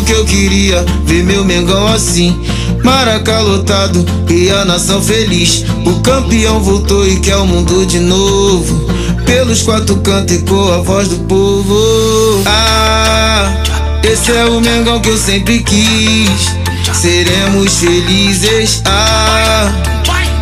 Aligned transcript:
Que 0.00 0.12
eu 0.12 0.24
queria, 0.24 0.84
ver 1.04 1.22
meu 1.22 1.44
Mengão 1.44 1.86
assim. 1.86 2.40
Maraca 2.82 3.38
lotado 3.40 4.04
e 4.28 4.50
a 4.50 4.64
nação 4.64 5.00
feliz. 5.02 5.64
O 5.84 6.00
campeão 6.00 6.60
voltou 6.60 7.06
e 7.06 7.20
quer 7.20 7.36
o 7.36 7.46
mundo 7.46 7.84
de 7.86 7.98
novo. 7.98 8.88
Pelos 9.26 9.62
quatro 9.62 9.96
cantos 9.98 10.36
ecoa 10.36 10.76
a 10.76 10.82
voz 10.82 11.08
do 11.08 11.16
povo. 11.26 12.42
Ah, 12.46 13.52
esse 14.02 14.32
é 14.32 14.46
o 14.46 14.60
Mengão 14.60 15.00
que 15.00 15.10
eu 15.10 15.18
sempre 15.18 15.60
quis. 15.60 16.50
Seremos 16.92 17.74
felizes. 17.74 18.82
Ah, 18.86 19.72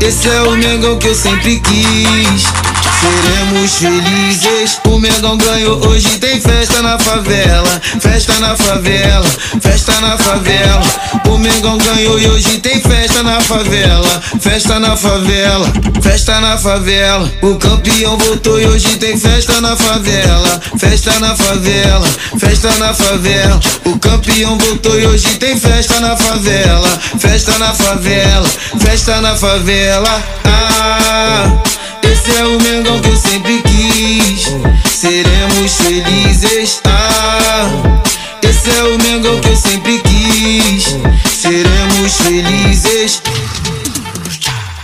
esse 0.00 0.28
é 0.28 0.42
o 0.42 0.52
Mengão 0.52 0.98
que 0.98 1.09
eu 1.09 1.14
sempre 1.14 1.61
quis. 1.61 2.67
Seremos 3.01 3.75
felizes. 3.77 4.80
O 4.87 4.98
Mengão 4.98 5.37
ganhou, 5.37 5.87
hoje 5.87 6.19
tem 6.19 6.41
festa 6.41 6.83
na 6.83 6.98
favela. 6.98 7.80
Festa 8.01 8.33
na 8.41 8.56
favela, 8.56 9.25
festa 9.61 9.93
na 10.01 10.16
favela. 10.19 10.83
O 11.29 11.39
Mengão 11.39 11.79
ganhou 11.79 12.19
e 12.19 12.27
hoje 12.27 12.59
tem 12.59 12.80
festa 12.80 13.23
na 13.23 13.41
favela. 13.41 14.23
Festa 14.41 14.79
na 14.80 14.97
favela, 14.97 15.66
festa 16.03 16.41
na 16.41 16.59
favela. 16.59 17.30
O 17.42 17.55
campeão 17.56 18.16
voltou 18.19 18.61
e 18.61 18.66
hoje 18.66 18.97
tem 18.97 19.17
festa 19.17 19.61
na 19.61 19.77
favela. 19.77 20.61
Festa 20.78 21.19
na 21.20 21.37
favela, 21.37 22.09
festa 22.39 22.70
na 22.78 22.95
favela. 22.95 23.61
O 23.84 23.98
campeão 23.98 24.59
voltou 24.59 24.98
e 24.98 25.06
hoje 25.06 25.28
tem 25.39 25.59
festa 25.59 26.01
na 26.01 26.17
favela. 26.17 26.98
Festa 27.19 27.59
na 27.59 27.73
favela, 27.73 28.48
festa 28.80 29.20
na 29.20 29.37
favela. 29.37 30.23
Ah. 30.44 31.62
Esse 32.02 32.36
é 32.36 32.44
o 32.44 32.60
Mengão 32.60 33.00
que 33.00 33.08
eu 33.08 33.16
sempre 33.16 33.62
quis. 33.62 34.44
Seremos 34.91 35.72
felizes. 35.74 36.80
Ah, 36.84 38.00
esse 38.42 38.70
é 38.70 38.84
o 38.84 38.98
Mengão 38.98 39.41
que 39.41 39.48
eu 39.48 39.56
sempre 39.56 40.00
quis. 40.00 40.96
Seremos 41.30 42.14
felizes. 42.22 43.22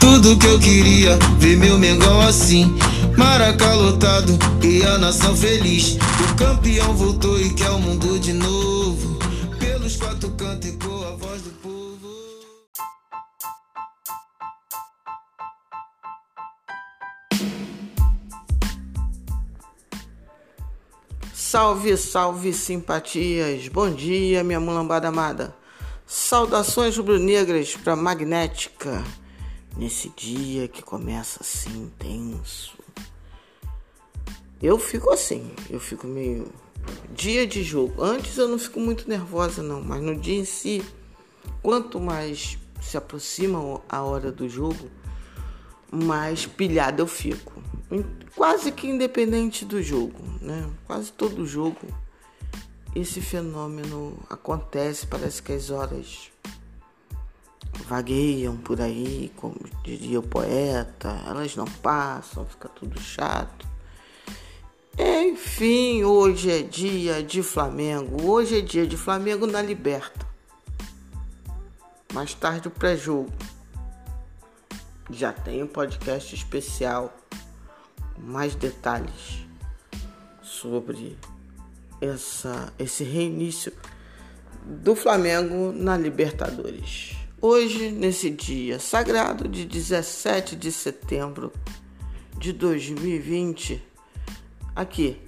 Tudo 0.00 0.36
que 0.36 0.46
eu 0.46 0.58
queria, 0.58 1.18
ver 1.38 1.56
meu 1.56 1.78
Mengão 1.78 2.20
assim. 2.20 2.74
Maraca 3.16 3.72
lotado 3.74 4.38
e 4.62 4.82
a 4.84 4.98
nação 4.98 5.36
feliz. 5.36 5.96
O 6.20 6.34
campeão 6.34 6.94
voltou 6.94 7.40
e 7.40 7.50
quer 7.50 7.70
o 7.70 7.78
mundo 7.78 8.18
de 8.18 8.32
novo. 8.32 9.13
Salve, 21.54 21.96
salve 21.96 22.52
simpatias! 22.52 23.68
Bom 23.68 23.88
dia, 23.88 24.42
minha 24.42 24.58
mulambada 24.58 25.06
amada! 25.06 25.54
Saudações 26.04 26.96
rubro-negras 26.96 27.76
para 27.76 27.94
Magnética 27.94 29.04
nesse 29.76 30.08
dia 30.16 30.66
que 30.66 30.82
começa 30.82 31.44
assim 31.44 31.84
intenso. 31.84 32.76
Eu 34.60 34.80
fico 34.80 35.12
assim, 35.12 35.48
eu 35.70 35.78
fico 35.78 36.08
meio. 36.08 36.52
Dia 37.14 37.46
de 37.46 37.62
jogo. 37.62 38.02
Antes 38.02 38.36
eu 38.36 38.48
não 38.48 38.58
fico 38.58 38.80
muito 38.80 39.08
nervosa, 39.08 39.62
não, 39.62 39.80
mas 39.80 40.02
no 40.02 40.16
dia 40.16 40.40
em 40.40 40.44
si, 40.44 40.84
quanto 41.62 42.00
mais 42.00 42.58
se 42.82 42.96
aproxima 42.96 43.80
a 43.88 44.02
hora 44.02 44.32
do 44.32 44.48
jogo, 44.48 44.90
mais 45.88 46.46
pilhada 46.46 47.00
eu 47.00 47.06
fico 47.06 47.62
quase 48.34 48.72
que 48.72 48.88
independente 48.88 49.64
do 49.64 49.82
jogo, 49.82 50.20
né? 50.40 50.68
Quase 50.86 51.12
todo 51.12 51.46
jogo 51.46 51.86
esse 52.94 53.20
fenômeno 53.20 54.16
acontece, 54.30 55.06
parece 55.06 55.42
que 55.42 55.52
as 55.52 55.70
horas 55.70 56.30
vagueiam 57.86 58.56
por 58.56 58.80
aí, 58.80 59.32
como 59.36 59.56
diria 59.82 60.20
o 60.20 60.22
poeta, 60.22 61.20
elas 61.26 61.56
não 61.56 61.64
passam, 61.64 62.46
fica 62.46 62.68
tudo 62.68 63.00
chato. 63.00 63.66
Enfim, 64.96 66.04
hoje 66.04 66.52
é 66.52 66.62
dia 66.62 67.20
de 67.20 67.42
Flamengo. 67.42 68.30
Hoje 68.30 68.58
é 68.58 68.60
dia 68.60 68.86
de 68.86 68.96
Flamengo 68.96 69.44
na 69.44 69.60
Liberta. 69.60 70.24
Mais 72.12 72.32
tarde 72.32 72.68
o 72.68 72.70
pré-jogo. 72.70 73.32
Já 75.10 75.32
tem 75.32 75.64
um 75.64 75.66
podcast 75.66 76.32
especial 76.32 77.12
mais 78.18 78.54
detalhes 78.54 79.44
sobre 80.42 81.16
essa, 82.00 82.72
esse 82.78 83.04
reinício 83.04 83.72
do 84.64 84.94
Flamengo 84.94 85.72
na 85.72 85.96
Libertadores. 85.96 87.16
Hoje, 87.40 87.90
nesse 87.90 88.30
dia 88.30 88.78
sagrado 88.78 89.46
de 89.48 89.66
17 89.66 90.56
de 90.56 90.72
setembro 90.72 91.52
de 92.38 92.52
2020, 92.52 93.82
aqui, 94.74 95.20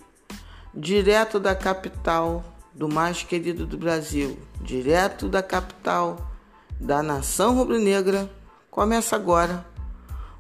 direto 0.75 1.39
da 1.39 1.55
capital 1.55 2.45
do 2.75 2.89
mais 2.89 3.23
querido 3.23 3.67
do 3.67 3.77
Brasil, 3.77 4.39
direto 4.61 5.29
da 5.29 5.43
capital 5.43 6.31
da 6.81 7.03
nação 7.03 7.55
rubro-negra, 7.55 8.31
começa 8.71 9.17
agora 9.17 9.67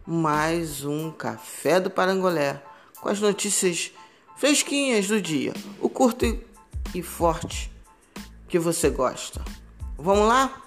mais 0.07 0.85
um 0.85 1.11
Café 1.11 1.81
do 1.81 1.91
Parangolé 1.91 2.63
com 3.01 3.09
as 3.09 3.21
notícias 3.21 3.91
fresquinhas 4.37 5.09
do 5.09 5.21
dia, 5.21 5.53
o 5.81 5.89
curto 5.89 6.25
e 6.95 7.03
forte 7.03 7.73
que 8.49 8.59
você 8.59 8.89
gosta. 8.89 9.43
Vamos 9.99 10.29
lá? 10.29 10.63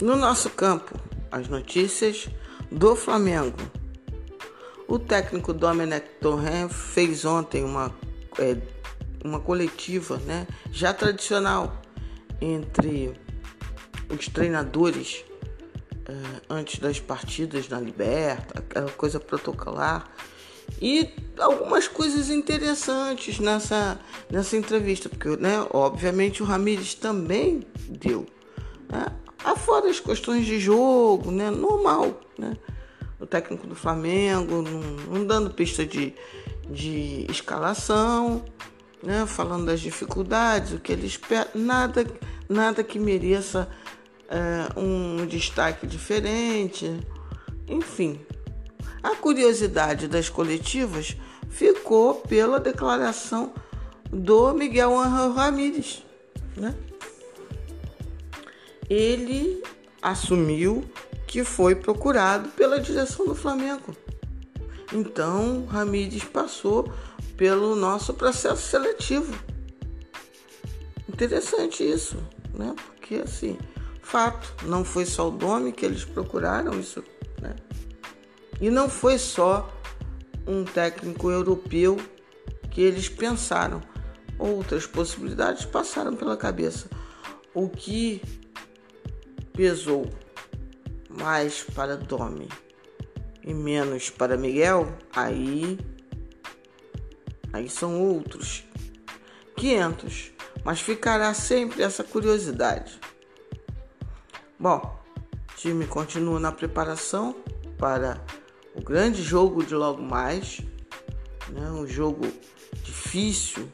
No 0.00 0.16
nosso 0.16 0.48
campo, 0.48 0.98
as 1.30 1.46
notícias 1.46 2.26
do 2.72 2.96
Flamengo. 2.96 3.79
O 4.90 4.98
técnico 4.98 5.52
Dominic 5.52 6.04
Torren 6.20 6.68
fez 6.68 7.24
ontem 7.24 7.62
uma, 7.62 7.94
é, 8.36 8.56
uma 9.24 9.38
coletiva 9.38 10.16
né, 10.16 10.48
já 10.72 10.92
tradicional 10.92 11.80
entre 12.40 13.14
os 14.12 14.26
treinadores 14.26 15.24
é, 16.08 16.12
antes 16.50 16.80
das 16.80 16.98
partidas 16.98 17.68
na 17.68 17.78
Liberta, 17.78 18.58
aquela 18.58 18.90
coisa 18.90 19.20
protocolar. 19.20 20.10
E 20.82 21.08
algumas 21.38 21.86
coisas 21.86 22.28
interessantes 22.28 23.38
nessa, 23.38 23.96
nessa 24.28 24.56
entrevista, 24.56 25.08
porque, 25.08 25.36
né, 25.36 25.64
obviamente, 25.70 26.42
o 26.42 26.46
Ramires 26.46 26.94
também 26.94 27.64
deu. 27.88 28.26
Né, 28.88 29.06
afora 29.44 29.88
as 29.88 30.00
questões 30.00 30.44
de 30.44 30.58
jogo, 30.58 31.30
né, 31.30 31.48
normal, 31.48 32.20
né, 32.36 32.56
o 33.20 33.26
técnico 33.26 33.66
do 33.66 33.74
Flamengo, 33.74 34.62
não, 34.62 34.80
não 35.18 35.26
dando 35.26 35.50
pista 35.50 35.84
de, 35.84 36.14
de 36.68 37.26
escalação, 37.28 38.44
né? 39.02 39.26
falando 39.26 39.66
das 39.66 39.80
dificuldades, 39.80 40.72
o 40.72 40.78
que 40.78 40.92
ele 40.92 41.06
espera, 41.06 41.48
nada, 41.54 42.06
nada 42.48 42.82
que 42.82 42.98
mereça 42.98 43.68
é, 44.28 44.78
um 44.78 45.26
destaque 45.26 45.86
diferente. 45.86 46.98
Enfim, 47.68 48.18
a 49.02 49.14
curiosidade 49.16 50.08
das 50.08 50.28
coletivas 50.28 51.16
ficou 51.48 52.14
pela 52.14 52.58
declaração 52.58 53.52
do 54.10 54.52
Miguel 54.54 54.98
Angel 54.98 55.32
Ramírez. 55.32 56.04
Né? 56.56 56.74
Ele 58.88 59.62
assumiu 60.02 60.84
que 61.26 61.44
foi 61.44 61.74
procurado 61.74 62.48
pela 62.50 62.80
direção 62.80 63.26
do 63.26 63.34
Flamengo. 63.34 63.94
Então, 64.92 65.66
Ramírez 65.66 66.24
passou 66.24 66.92
pelo 67.36 67.76
nosso 67.76 68.12
processo 68.14 68.62
seletivo. 68.62 69.32
Interessante 71.08 71.88
isso, 71.88 72.16
né? 72.52 72.74
Porque 72.74 73.16
assim, 73.16 73.56
fato, 74.02 74.52
não 74.66 74.84
foi 74.84 75.06
só 75.06 75.28
o 75.28 75.30
Domi 75.30 75.72
que 75.72 75.86
eles 75.86 76.04
procuraram 76.04 76.78
isso, 76.78 77.04
né? 77.40 77.54
E 78.60 78.68
não 78.68 78.88
foi 78.88 79.18
só 79.18 79.72
um 80.46 80.64
técnico 80.64 81.30
europeu 81.30 81.96
que 82.70 82.80
eles 82.80 83.08
pensaram. 83.08 83.80
Outras 84.38 84.86
possibilidades 84.86 85.64
passaram 85.64 86.16
pela 86.16 86.36
cabeça. 86.36 86.88
O 87.54 87.68
que 87.68 88.20
pesou 89.60 90.08
mais 91.10 91.62
para 91.62 91.94
Domi 91.94 92.48
e 93.44 93.52
menos 93.52 94.08
para 94.08 94.34
Miguel, 94.34 94.90
aí 95.14 95.78
aí 97.52 97.68
são 97.68 98.00
outros 98.00 98.64
500, 99.58 100.32
mas 100.64 100.80
ficará 100.80 101.34
sempre 101.34 101.82
essa 101.82 102.02
curiosidade. 102.02 102.98
Bom, 104.58 104.98
time 105.58 105.86
continua 105.86 106.40
na 106.40 106.52
preparação 106.52 107.36
para 107.76 108.18
o 108.74 108.80
grande 108.80 109.22
jogo 109.22 109.62
de 109.62 109.74
logo 109.74 110.00
mais, 110.00 110.62
né? 111.50 111.70
um 111.70 111.86
jogo 111.86 112.26
difícil, 112.82 113.70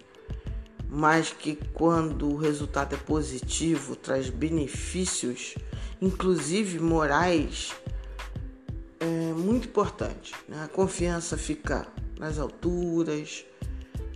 mas 0.89 1.31
que 1.31 1.55
quando 1.75 2.29
o 2.29 2.37
resultado 2.37 2.97
é 2.97 2.99
positivo 2.99 3.95
traz 3.95 4.29
benefícios, 4.29 5.55
inclusive 6.01 6.79
morais, 6.79 7.75
é 9.01 9.33
muito 9.33 9.69
importante. 9.69 10.35
Né? 10.49 10.63
A 10.65 10.69
confiança 10.69 11.37
fica 11.37 11.87
nas 12.19 12.39
alturas. 12.39 13.45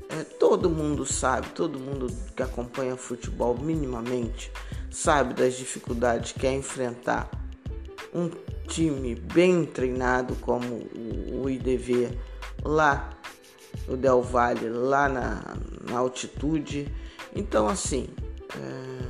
É, 0.09 0.25
todo 0.25 0.69
mundo 0.69 1.06
sabe, 1.06 1.49
todo 1.50 1.79
mundo 1.79 2.09
que 2.35 2.43
acompanha 2.43 2.97
futebol 2.97 3.56
minimamente 3.56 4.50
sabe 4.91 5.35
das 5.35 5.55
dificuldades 5.55 6.32
que 6.32 6.49
é 6.49 6.53
enfrentar 6.53 7.31
um 8.12 8.29
time 8.67 9.15
bem 9.15 9.65
treinado 9.65 10.35
como 10.37 10.88
o 11.32 11.49
IDV 11.49 12.19
lá 12.65 13.21
o 13.88 13.97
Del 13.97 14.23
Valle, 14.23 14.69
lá 14.69 15.09
na, 15.09 15.43
na 15.88 15.99
altitude. 15.99 16.93
Então, 17.35 17.69
assim, 17.69 18.09
é, 18.56 19.06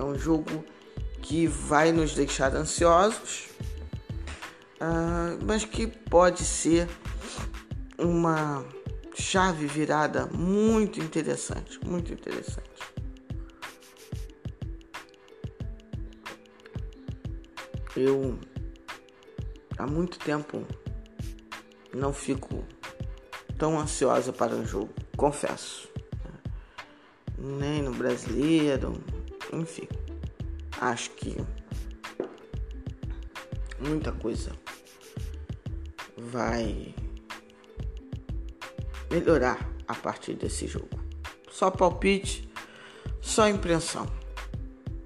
é 0.00 0.02
um 0.02 0.18
jogo 0.18 0.64
que 1.24 1.46
vai 1.46 1.90
nos 1.90 2.14
deixar 2.14 2.54
ansiosos, 2.54 3.46
uh, 4.74 5.42
mas 5.42 5.64
que 5.64 5.86
pode 5.86 6.44
ser 6.44 6.86
uma 7.98 8.62
chave 9.14 9.66
virada 9.66 10.26
muito 10.26 11.00
interessante, 11.00 11.80
muito 11.82 12.12
interessante. 12.12 12.68
Eu 17.96 18.38
há 19.78 19.86
muito 19.86 20.18
tempo 20.18 20.62
não 21.94 22.12
fico 22.12 22.66
tão 23.56 23.80
ansiosa 23.80 24.30
para 24.30 24.54
um 24.54 24.66
jogo, 24.66 24.92
confesso. 25.16 25.88
Nem 27.38 27.80
no 27.80 27.94
brasileiro, 27.94 29.02
enfim. 29.50 29.88
Acho 30.84 31.12
que 31.12 31.34
muita 33.80 34.12
coisa 34.12 34.52
vai 36.14 36.94
melhorar 39.10 39.66
a 39.88 39.94
partir 39.94 40.34
desse 40.34 40.66
jogo. 40.66 40.90
Só 41.50 41.70
palpite, 41.70 42.46
só 43.22 43.48
impressão. 43.48 44.06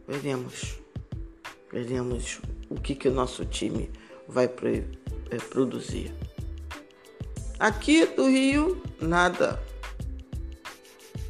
Veremos. 0.08 0.80
Veremos 1.72 2.40
o 2.68 2.74
que, 2.74 2.96
que 2.96 3.06
o 3.06 3.14
nosso 3.14 3.44
time 3.44 3.88
vai 4.26 4.46
é, 4.46 5.36
produzir. 5.48 6.12
Aqui 7.56 8.04
do 8.04 8.26
Rio, 8.26 8.82
nada 9.00 9.62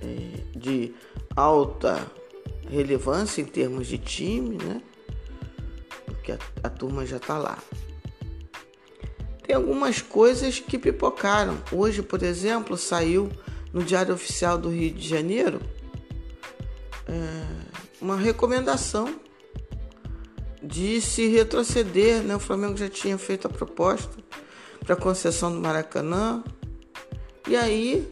é, 0.01 0.59
de 0.59 0.95
alta 1.37 2.11
relevância 2.69 3.41
em 3.41 3.45
termos 3.45 3.87
de 3.87 3.99
time, 3.99 4.57
né? 4.57 4.83
Porque 6.05 6.33
a, 6.33 6.39
a 6.65 6.71
turma 6.71 7.05
já 7.07 7.17
está 7.17 7.39
lá. 7.39 7.59
Tem 9.43 9.57
algumas 9.57 10.03
coisas 10.03 10.59
que 10.61 10.79
pipocaram. 10.79 11.57
Hoje, 11.73 12.03
por 12.03 12.23
exemplo, 12.23 12.77
saiu 12.77 13.31
no 13.73 13.83
Diário 13.83 14.15
Oficial 14.15 14.59
do 14.59 14.69
Rio 14.69 14.93
de 14.93 15.09
Janeiro 15.09 15.61
é, 17.07 17.47
uma 18.01 18.17
recomendação 18.17 19.19
de 20.63 21.01
se 21.01 21.27
retroceder. 21.29 22.23
Né? 22.23 22.37
O 22.37 22.41
Flamengo 22.41 22.77
já 22.77 22.89
tinha 22.89 23.17
feito 23.17 23.47
a 23.47 23.51
proposta 23.51 24.15
para 24.85 24.95
concessão 24.95 25.53
do 25.53 25.61
Maracanã. 25.61 26.45
E 27.49 27.57
aí, 27.57 28.07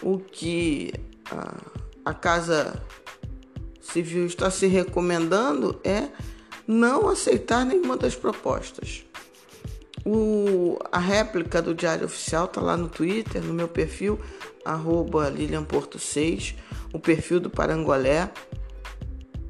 o 0.00 0.18
que 0.18 0.92
a, 1.30 1.73
a 2.04 2.12
Casa 2.12 2.82
Civil 3.80 4.26
está 4.26 4.50
se 4.50 4.66
recomendando 4.66 5.80
é 5.82 6.08
não 6.66 7.08
aceitar 7.08 7.64
nenhuma 7.64 7.96
das 7.96 8.14
propostas. 8.14 9.04
O, 10.04 10.78
a 10.92 10.98
réplica 10.98 11.62
do 11.62 11.74
Diário 11.74 12.04
Oficial 12.04 12.44
está 12.44 12.60
lá 12.60 12.76
no 12.76 12.88
Twitter, 12.88 13.42
no 13.42 13.54
meu 13.54 13.68
perfil, 13.68 14.20
arroba 14.64 15.28
Lilian 15.30 15.64
Porto 15.64 15.98
6, 15.98 16.54
o 16.92 16.98
perfil 16.98 17.40
do 17.40 17.48
Parangolé. 17.48 18.30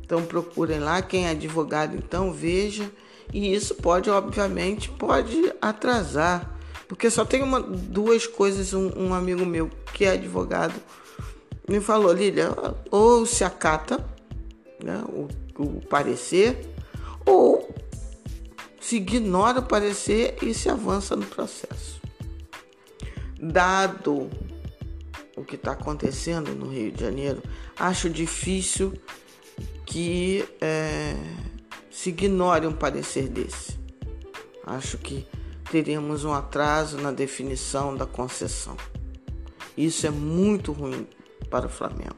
Então 0.05 0.25
procurem 0.25 0.79
lá, 0.79 1.03
quem 1.03 1.27
é 1.27 1.31
advogado 1.31 1.97
então 1.97 2.33
veja. 2.33 2.89
E 3.33 3.53
isso 3.53 3.75
pode, 3.77 4.11
obviamente, 4.11 4.91
pode 4.91 5.53
atrasar. 5.61 6.56
Porque 6.87 7.11
só 7.11 7.25
tem 7.25 7.43
uma, 7.43 7.61
duas 7.61 8.27
coisas, 8.27 8.75
um, 8.75 8.93
um 8.97 9.15
amigo 9.15 9.45
meu 9.45 9.71
que 9.93 10.05
é 10.05 10.12
advogado 10.12 10.75
me 11.69 11.81
falou, 11.81 12.13
Lília, 12.13 12.55
ou 12.91 13.25
se 13.25 13.43
acata 13.43 14.05
né, 14.83 15.03
o, 15.09 15.29
o 15.59 15.81
parecer, 15.87 16.69
ou 17.25 17.75
se 18.81 18.97
ignora 18.97 19.61
o 19.61 19.67
parecer 19.67 20.37
e 20.43 20.53
se 20.53 20.69
avança 20.69 21.17
no 21.17 21.25
processo. 21.25 22.01
Dado 23.41 24.29
o 25.37 25.45
que 25.45 25.57
está 25.57 25.73
acontecendo 25.73 26.55
no 26.55 26.69
Rio 26.69 26.93
de 26.93 27.01
Janeiro, 27.01 27.43
acho 27.79 28.11
difícil 28.11 28.93
que 29.87 30.47
é, 30.61 31.17
se 31.91 32.11
ignore 32.11 32.67
um 32.67 32.73
parecer 32.73 33.29
desse. 33.29 33.79
Acho 34.67 34.99
que 34.99 35.27
teremos 35.71 36.25
um 36.25 36.33
atraso 36.33 36.99
na 36.99 37.11
definição 37.11 37.97
da 37.97 38.07
concessão. 38.07 38.77
Isso 39.77 40.07
é 40.07 40.11
muito 40.11 40.73
ruim 40.73 41.07
para 41.50 41.67
o 41.67 41.69
Flamengo. 41.69 42.17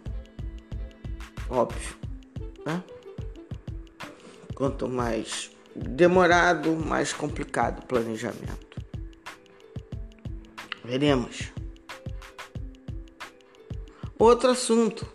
Óbvio, 1.49 1.97
né? 2.65 2.83
Quanto 4.55 4.89
mais 4.89 5.51
demorado, 5.75 6.75
mais 6.75 7.13
complicado 7.13 7.81
o 7.81 7.87
planejamento. 7.87 8.81
Veremos. 10.85 11.53
Outro 14.19 14.51
assunto. 14.51 15.07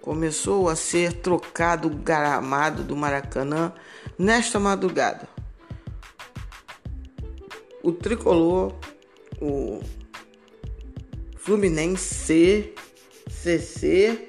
Começou 0.00 0.68
a 0.68 0.76
ser 0.76 1.14
trocado 1.14 1.88
o 1.88 1.90
gramado 1.90 2.82
do 2.82 2.94
Maracanã 2.94 3.72
nesta 4.18 4.58
madrugada. 4.58 5.26
O 7.82 7.92
tricolor, 7.92 8.74
o 9.40 9.80
Fluminense 11.36 12.74
CC 13.44 14.26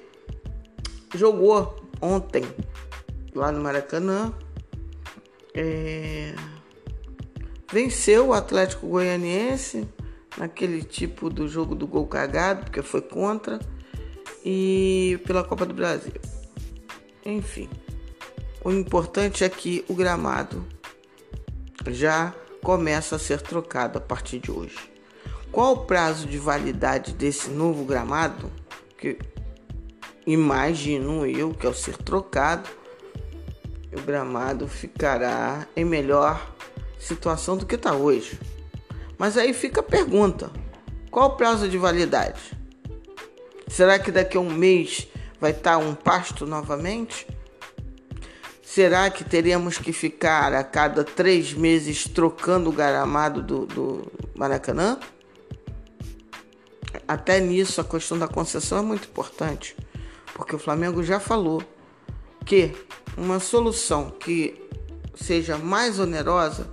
jogou 1.16 1.74
ontem 2.02 2.44
lá 3.34 3.50
no 3.50 3.62
Maracanã 3.62 4.34
é, 5.54 6.36
venceu 7.72 8.28
o 8.28 8.34
Atlético 8.34 8.88
Goianiense 8.88 9.88
naquele 10.38 10.84
tipo 10.84 11.30
do 11.30 11.48
jogo 11.48 11.76
do 11.76 11.88
gol 11.88 12.06
cagado, 12.08 12.66
porque 12.66 12.82
foi 12.82 13.02
contra, 13.02 13.58
e 14.44 15.18
pela 15.26 15.46
Copa 15.46 15.66
do 15.66 15.74
Brasil. 15.74 16.20
Enfim, 17.26 17.70
o 18.66 18.70
importante 18.70 19.46
é 19.46 19.50
que 19.50 19.86
o 19.88 19.94
gramado 19.94 20.68
já 21.88 22.36
começa 22.62 23.16
a 23.16 23.20
ser 23.20 23.42
trocado 23.42 23.98
a 23.98 24.02
partir 24.02 24.40
de 24.40 24.52
hoje. 24.52 24.94
Qual 25.54 25.72
o 25.72 25.86
prazo 25.86 26.28
de 26.28 26.38
validade 26.38 27.14
desse 27.14 27.50
novo 27.50 27.86
gramado? 27.86 28.52
Que 28.98 29.18
imagino 30.26 31.26
eu 31.26 31.52
que 31.54 31.68
ao 31.68 31.74
ser 31.74 31.98
trocado 31.98 32.70
o 33.96 34.02
gramado 34.02 34.68
ficará 34.68 35.68
em 35.76 35.86
melhor 35.86 36.54
situação 37.00 37.56
do 37.56 37.66
que 37.66 37.76
está 37.76 37.94
hoje. 37.94 38.40
Mas 39.18 39.38
aí 39.38 39.54
fica 39.54 39.80
a 39.80 39.84
pergunta: 39.84 40.52
qual 41.10 41.30
o 41.30 41.36
prazo 41.36 41.70
de 41.70 41.78
validade? 41.78 42.52
Será 43.68 43.98
que 43.98 44.12
daqui 44.12 44.38
a 44.38 44.40
um 44.40 44.52
mês 44.52 45.08
vai 45.40 45.52
estar 45.52 45.72
tá 45.72 45.78
um 45.78 45.94
pasto 45.94 46.46
novamente? 46.46 47.28
Será 48.62 49.10
que 49.10 49.24
teremos 49.24 49.78
que 49.78 49.94
ficar 49.94 50.54
a 50.54 50.64
cada 50.64 51.04
três 51.04 51.54
meses 51.54 52.06
trocando 52.06 52.70
o 52.70 52.74
gramado 52.74 53.42
do, 53.42 53.66
do 53.66 54.12
Maracanã? 54.36 55.00
Até 57.08 57.40
nisso, 57.40 57.80
a 57.80 57.84
questão 57.84 58.18
da 58.18 58.28
concessão 58.28 58.80
é 58.80 58.82
muito 58.82 59.08
importante, 59.08 59.76
porque 60.34 60.56
o 60.56 60.60
Flamengo 60.60 61.04
já 61.04 61.20
falou 61.20 61.64
que 62.44 62.72
uma 63.16 63.40
solução 63.40 64.10
que 64.10 64.60
seja 65.14 65.58
mais 65.58 66.00
onerosa 66.00 66.68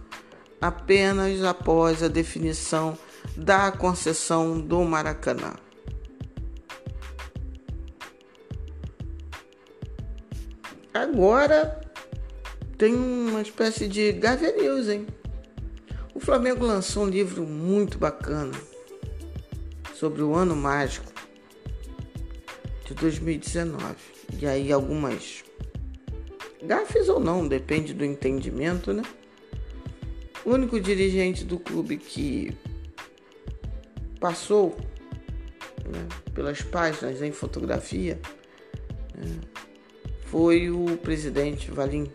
apenas 0.61 1.43
após 1.45 2.03
a 2.03 2.09
definição 2.09 2.97
da 3.37 3.71
concessão 3.71 4.59
do 4.59 4.83
Maracanã. 4.85 5.55
Agora 10.95 11.81
tem 12.79 12.95
uma 12.95 13.43
espécie 13.43 13.87
de 13.87 14.12
Gávea 14.12 14.53
News, 14.57 14.89
hein? 14.89 15.07
O 16.15 16.21
Flamengo 16.21 16.65
lançou 16.65 17.05
um 17.05 17.09
livro 17.09 17.43
muito 17.45 17.99
bacana 17.99 18.53
sobre 20.02 20.21
o 20.21 20.35
ano 20.35 20.56
mágico 20.56 21.12
de 22.85 22.92
2019. 22.92 23.94
E 24.40 24.44
aí 24.44 24.73
algumas 24.73 25.44
gafes 26.61 27.09
ou 27.09 27.21
não, 27.21 27.47
depende 27.47 27.94
do 27.94 28.04
entendimento, 28.04 28.92
né? 28.92 29.04
O 30.44 30.54
único 30.54 30.80
dirigente 30.80 31.44
do 31.44 31.56
clube 31.56 31.99
que 31.99 32.52
passou 34.18 34.76
né, 35.87 36.04
pelas 36.35 36.61
páginas 36.62 37.23
em 37.23 37.30
fotografia 37.30 38.18
né, 39.14 39.38
foi 40.26 40.68
o 40.68 40.97
presidente 40.97 41.71
Valim. 41.71 42.11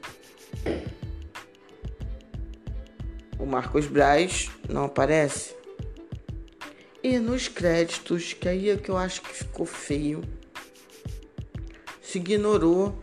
O 3.39 3.45
Marcos 3.45 3.87
Braz 3.87 4.51
não 4.67 4.83
aparece. 4.83 5.56
E 7.03 7.19
nos 7.19 7.47
créditos, 7.47 8.33
que 8.33 8.49
aí 8.49 8.69
é 8.69 8.77
que 8.77 8.89
eu 8.89 8.97
acho 8.97 9.21
que 9.21 9.33
ficou 9.33 9.65
feio, 9.65 10.21
se 12.01 12.17
ignorou 12.17 12.97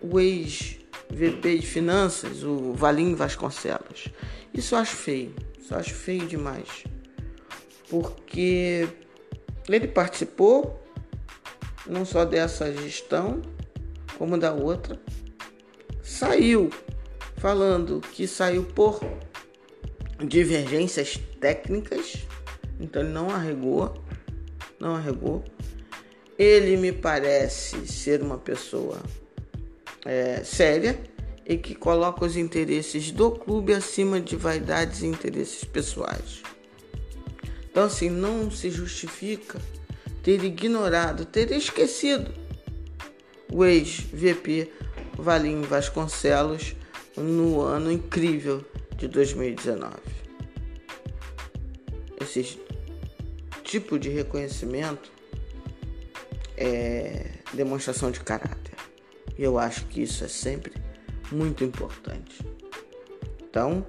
o 0.00 0.20
ex-VP 0.20 1.58
de 1.58 1.66
Finanças, 1.66 2.42
o 2.42 2.72
Valim 2.74 3.14
Vasconcelos. 3.14 4.08
Isso 4.52 4.74
eu 4.74 4.78
acho 4.78 4.96
feio, 4.96 5.34
isso 5.58 5.72
eu 5.72 5.78
acho 5.78 5.94
feio 5.94 6.26
demais. 6.26 6.84
Porque 7.88 8.88
ele 9.68 9.88
participou 9.88 10.80
não 11.86 12.04
só 12.04 12.24
dessa 12.24 12.72
gestão, 12.72 13.42
como 14.18 14.36
da 14.36 14.52
outra. 14.52 15.00
Saiu 16.02 16.70
falando 17.36 18.00
que 18.00 18.26
saiu 18.26 18.64
por 18.64 19.00
divergências 20.18 21.18
técnicas, 21.40 22.26
então 22.80 23.02
ele 23.02 23.12
não 23.12 23.30
arregou, 23.30 23.94
não 24.78 24.96
arregou. 24.96 25.44
Ele 26.38 26.76
me 26.78 26.90
parece 26.90 27.86
ser 27.86 28.22
uma 28.22 28.38
pessoa 28.38 28.98
é, 30.04 30.42
séria 30.42 30.98
e 31.46 31.58
que 31.58 31.74
coloca 31.74 32.24
os 32.24 32.36
interesses 32.36 33.10
do 33.10 33.30
clube 33.30 33.74
acima 33.74 34.20
de 34.20 34.36
vaidades 34.36 35.02
e 35.02 35.06
interesses 35.06 35.64
pessoais. 35.64 36.42
Então, 37.70 37.84
assim, 37.84 38.08
não 38.08 38.50
se 38.50 38.70
justifica 38.70 39.60
ter 40.22 40.42
ignorado, 40.42 41.24
ter 41.24 41.50
esquecido 41.52 42.32
o 43.52 43.64
ex-VP 43.64 44.70
Valim 45.18 45.62
Vasconcelos 45.62 46.74
no 47.16 47.60
ano 47.60 47.92
incrível 47.92 48.64
de 48.96 49.08
2019. 49.08 49.94
Esse 52.20 52.58
tipo 53.70 54.00
de 54.00 54.08
reconhecimento 54.08 55.12
é 56.56 57.30
demonstração 57.54 58.10
de 58.10 58.18
caráter. 58.18 58.74
E 59.38 59.44
eu 59.44 59.60
acho 59.60 59.86
que 59.86 60.02
isso 60.02 60.24
é 60.24 60.28
sempre 60.28 60.72
muito 61.30 61.62
importante. 61.62 62.44
Então, 63.48 63.86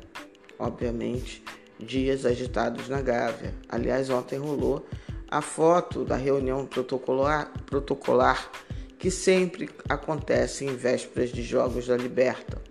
obviamente, 0.60 1.44
dias 1.80 2.28
agitados 2.28 2.88
na 2.90 3.02
Gávea. 3.02 3.56
Aliás, 3.68 4.12
ontem 4.12 4.38
rolou 4.38 4.86
a 5.28 5.42
foto 5.42 6.06
da 6.06 6.16
reunião 6.16 6.64
protocolar, 6.68 7.52
protocolar 7.66 8.52
que 9.00 9.10
sempre 9.10 9.68
acontece 9.90 10.64
em 10.64 10.76
vésperas 10.76 11.32
de 11.32 11.42
Jogos 11.42 11.88
da 11.88 11.98
Liberta. 11.98 12.62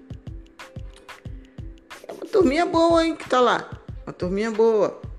É 2.07 2.13
uma 2.13 2.25
turminha 2.27 2.67
boa, 2.67 3.05
hein, 3.05 3.17
que 3.17 3.29
tá 3.29 3.41
lá. 3.41 3.69
Uma 4.07 4.13
turminha 4.13 4.53
boa. 4.53 5.10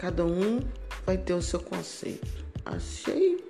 Cada 0.00 0.24
um 0.24 0.60
vai 1.04 1.18
ter 1.18 1.34
o 1.34 1.42
seu 1.42 1.60
conceito. 1.60 2.26
Achei 2.64 3.44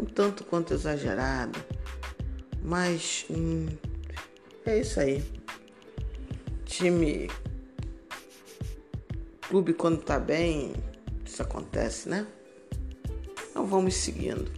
um 0.00 0.04
tanto 0.04 0.42
quanto 0.42 0.74
exagerado, 0.74 1.56
mas 2.60 3.24
hum, 3.30 3.68
é 4.64 4.80
isso 4.80 4.98
aí. 4.98 5.24
Time. 6.64 7.30
Clube 9.42 9.74
quando 9.74 10.02
tá 10.02 10.18
bem, 10.18 10.74
isso 11.24 11.40
acontece, 11.40 12.08
né? 12.08 12.26
Então 13.48 13.64
vamos 13.64 13.94
seguindo. 13.94 14.50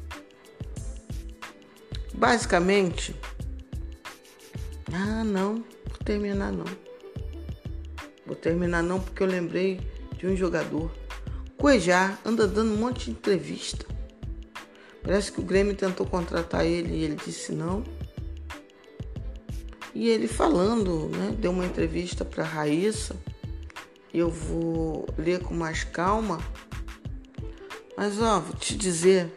Basicamente. 2.14 3.14
Ah, 4.90 5.22
não. 5.24 5.56
Vou 5.56 5.98
terminar 6.06 6.52
não. 6.52 6.64
Vou 8.24 8.34
terminar 8.34 8.82
não 8.82 8.98
porque 8.98 9.22
eu 9.22 9.26
lembrei 9.26 9.78
de 10.16 10.26
um 10.26 10.34
jogador. 10.34 10.90
Cuejá 11.58 12.16
anda 12.24 12.46
dando 12.46 12.72
um 12.72 12.76
monte 12.76 13.06
de 13.06 13.10
entrevista. 13.10 13.84
Parece 15.02 15.32
que 15.32 15.40
o 15.40 15.44
Grêmio 15.44 15.74
tentou 15.74 16.06
contratar 16.06 16.64
ele 16.64 16.94
e 16.94 17.02
ele 17.02 17.16
disse 17.16 17.50
não. 17.50 17.82
E 19.92 20.08
ele 20.08 20.28
falando, 20.28 21.08
né, 21.08 21.34
deu 21.36 21.50
uma 21.50 21.66
entrevista 21.66 22.24
para 22.24 22.44
Raíssa. 22.44 23.16
Eu 24.14 24.30
vou 24.30 25.04
ler 25.18 25.40
com 25.40 25.52
mais 25.52 25.82
calma. 25.82 26.38
Mas 27.96 28.22
ó, 28.22 28.38
vou 28.38 28.54
te 28.54 28.76
dizer, 28.76 29.32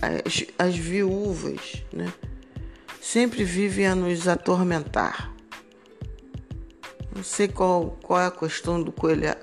as, 0.00 0.46
as 0.56 0.76
viúvas, 0.76 1.82
né, 1.92 2.12
sempre 3.00 3.42
vivem 3.42 3.88
a 3.88 3.96
nos 3.96 4.28
atormentar. 4.28 5.34
Não 7.12 7.24
sei 7.24 7.48
qual, 7.48 7.98
qual 8.00 8.20
é 8.20 8.26
a 8.26 8.30
questão 8.30 8.80
do 8.80 8.92
coelho 8.92 9.34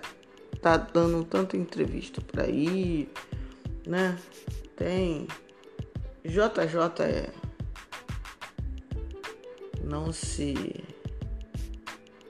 tá 0.68 0.78
dando 0.78 1.24
tanta 1.24 1.56
entrevista 1.56 2.20
por 2.20 2.42
aí, 2.42 3.10
né? 3.86 4.18
Tem 4.76 5.28
JJ 6.26 7.04
é 7.04 7.30
não 9.84 10.12
se 10.12 10.84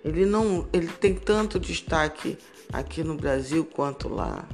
ele 0.05 0.25
não 0.25 0.67
ele 0.71 0.87
tem 0.87 1.15
tanto 1.15 1.59
destaque 1.59 2.37
aqui 2.71 3.03
no 3.03 3.15
Brasil 3.15 3.65
quanto 3.65 4.07
lá 4.07 4.47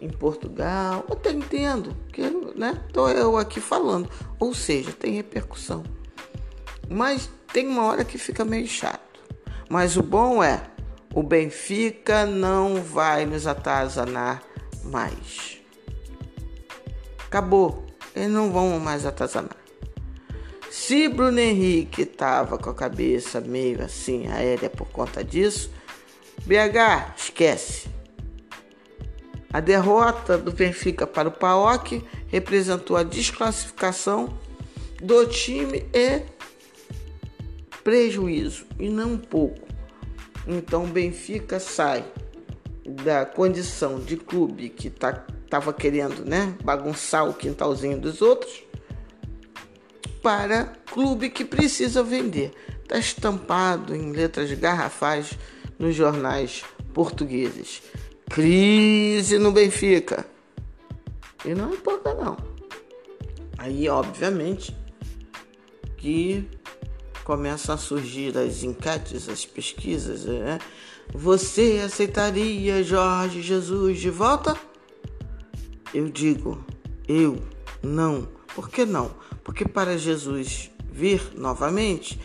em 0.00 0.08
Portugal. 0.08 1.04
Eu 1.08 1.14
até 1.14 1.30
entendo, 1.30 1.96
que 2.12 2.20
né? 2.56 2.82
Tô 2.92 3.08
eu 3.08 3.36
aqui 3.36 3.60
falando, 3.60 4.10
ou 4.40 4.52
seja, 4.52 4.92
tem 4.92 5.12
repercussão. 5.12 5.84
Mas 6.90 7.30
tem 7.52 7.68
uma 7.68 7.84
hora 7.84 8.04
que 8.04 8.18
fica 8.18 8.44
meio 8.44 8.66
chato. 8.66 9.22
Mas 9.70 9.96
o 9.96 10.02
bom 10.02 10.42
é, 10.42 10.73
o 11.14 11.22
Benfica 11.22 12.26
não 12.26 12.82
vai 12.82 13.24
nos 13.24 13.46
atazanar 13.46 14.42
mais. 14.82 15.60
Acabou. 17.26 17.86
Eles 18.14 18.30
não 18.30 18.52
vão 18.52 18.78
mais 18.80 19.06
atazanar. 19.06 19.56
Se 20.70 21.08
Bruno 21.08 21.38
Henrique 21.38 22.02
estava 22.02 22.58
com 22.58 22.68
a 22.68 22.74
cabeça 22.74 23.40
meio 23.40 23.82
assim 23.82 24.26
aérea 24.26 24.68
por 24.68 24.88
conta 24.88 25.22
disso, 25.22 25.70
BH, 26.44 27.14
esquece. 27.16 27.88
A 29.52 29.60
derrota 29.60 30.36
do 30.36 30.50
Benfica 30.50 31.06
para 31.06 31.28
o 31.28 31.32
PAOK 31.32 32.04
representou 32.26 32.96
a 32.96 33.04
desclassificação 33.04 34.36
do 35.00 35.26
time 35.26 35.86
e 35.92 36.22
prejuízo, 37.84 38.66
e 38.78 38.88
não 38.88 39.16
pouco. 39.16 39.63
Então 40.46 40.86
Benfica 40.86 41.58
sai 41.58 42.04
da 42.84 43.24
condição 43.24 43.98
de 43.98 44.16
clube 44.16 44.68
que 44.68 44.90
tá, 44.90 45.24
querendo 45.78 46.24
né, 46.24 46.54
bagunçar 46.62 47.28
o 47.28 47.32
quintalzinho 47.32 47.98
dos 47.98 48.20
outros 48.20 48.62
para 50.22 50.72
clube 50.90 51.30
que 51.30 51.44
precisa 51.44 52.02
vender. 52.02 52.52
Está 52.82 52.98
estampado 52.98 53.94
em 53.94 54.12
letras 54.12 54.52
garrafais 54.52 55.38
nos 55.78 55.94
jornais 55.94 56.64
portugueses. 56.92 57.82
Crise 58.30 59.38
no 59.38 59.52
Benfica. 59.52 60.26
E 61.44 61.54
não 61.54 61.74
importa 61.74 62.14
não. 62.14 62.36
Aí, 63.58 63.88
obviamente, 63.88 64.74
que 65.98 66.48
começam 67.24 67.74
a 67.74 67.78
surgir 67.78 68.36
as 68.36 68.62
enquetes, 68.62 69.28
as 69.28 69.44
pesquisas, 69.44 70.24
né? 70.26 70.58
Você 71.12 71.82
aceitaria 71.84 72.82
Jorge 72.84 73.42
Jesus 73.42 73.98
de 73.98 74.10
volta? 74.10 74.56
Eu 75.92 76.08
digo, 76.08 76.64
eu 77.08 77.38
não. 77.82 78.28
Por 78.54 78.68
que 78.68 78.84
não? 78.84 79.10
Porque 79.42 79.64
para 79.64 79.98
Jesus 79.98 80.70
vir 80.92 81.32
novamente, 81.36 82.20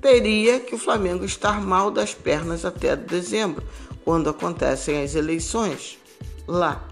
teria 0.00 0.60
que 0.60 0.74
o 0.74 0.78
Flamengo 0.78 1.24
estar 1.24 1.60
mal 1.60 1.90
das 1.90 2.12
pernas 2.12 2.64
até 2.64 2.94
dezembro, 2.94 3.64
quando 4.04 4.28
acontecem 4.28 5.02
as 5.02 5.14
eleições 5.14 5.98
lá 6.46 6.86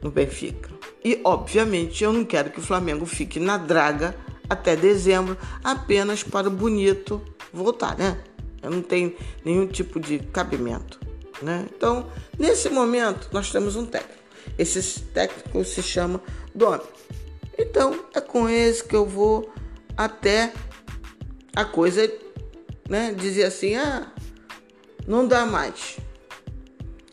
no 0.00 0.10
Benfica. 0.10 0.70
E, 1.04 1.20
obviamente, 1.24 2.04
eu 2.04 2.12
não 2.12 2.24
quero 2.24 2.50
que 2.50 2.60
o 2.60 2.62
Flamengo 2.62 3.04
fique 3.04 3.40
na 3.40 3.58
draga 3.58 4.16
até 4.48 4.76
dezembro 4.76 5.36
apenas 5.62 6.22
para 6.22 6.48
o 6.48 6.50
bonito 6.50 7.22
voltar, 7.52 7.96
né? 7.96 8.22
Não 8.62 8.82
tenho 8.82 9.14
nenhum 9.44 9.66
tipo 9.66 10.00
de 10.00 10.18
cabimento, 10.18 10.98
né? 11.42 11.66
Então, 11.74 12.10
nesse 12.38 12.70
momento, 12.70 13.28
nós 13.32 13.50
temos 13.50 13.76
um 13.76 13.84
técnico. 13.84 14.22
Esse 14.58 15.00
técnico 15.00 15.64
se 15.64 15.82
chama 15.82 16.20
Domi. 16.54 16.82
Então, 17.58 18.04
é 18.14 18.20
com 18.20 18.48
esse 18.48 18.82
que 18.82 18.96
eu 18.96 19.06
vou 19.06 19.52
até 19.96 20.52
a 21.54 21.64
coisa, 21.64 22.10
né? 22.88 23.12
Dizer 23.12 23.44
assim, 23.44 23.76
ah, 23.76 24.12
não 25.06 25.26
dá 25.26 25.44
mais. 25.46 25.98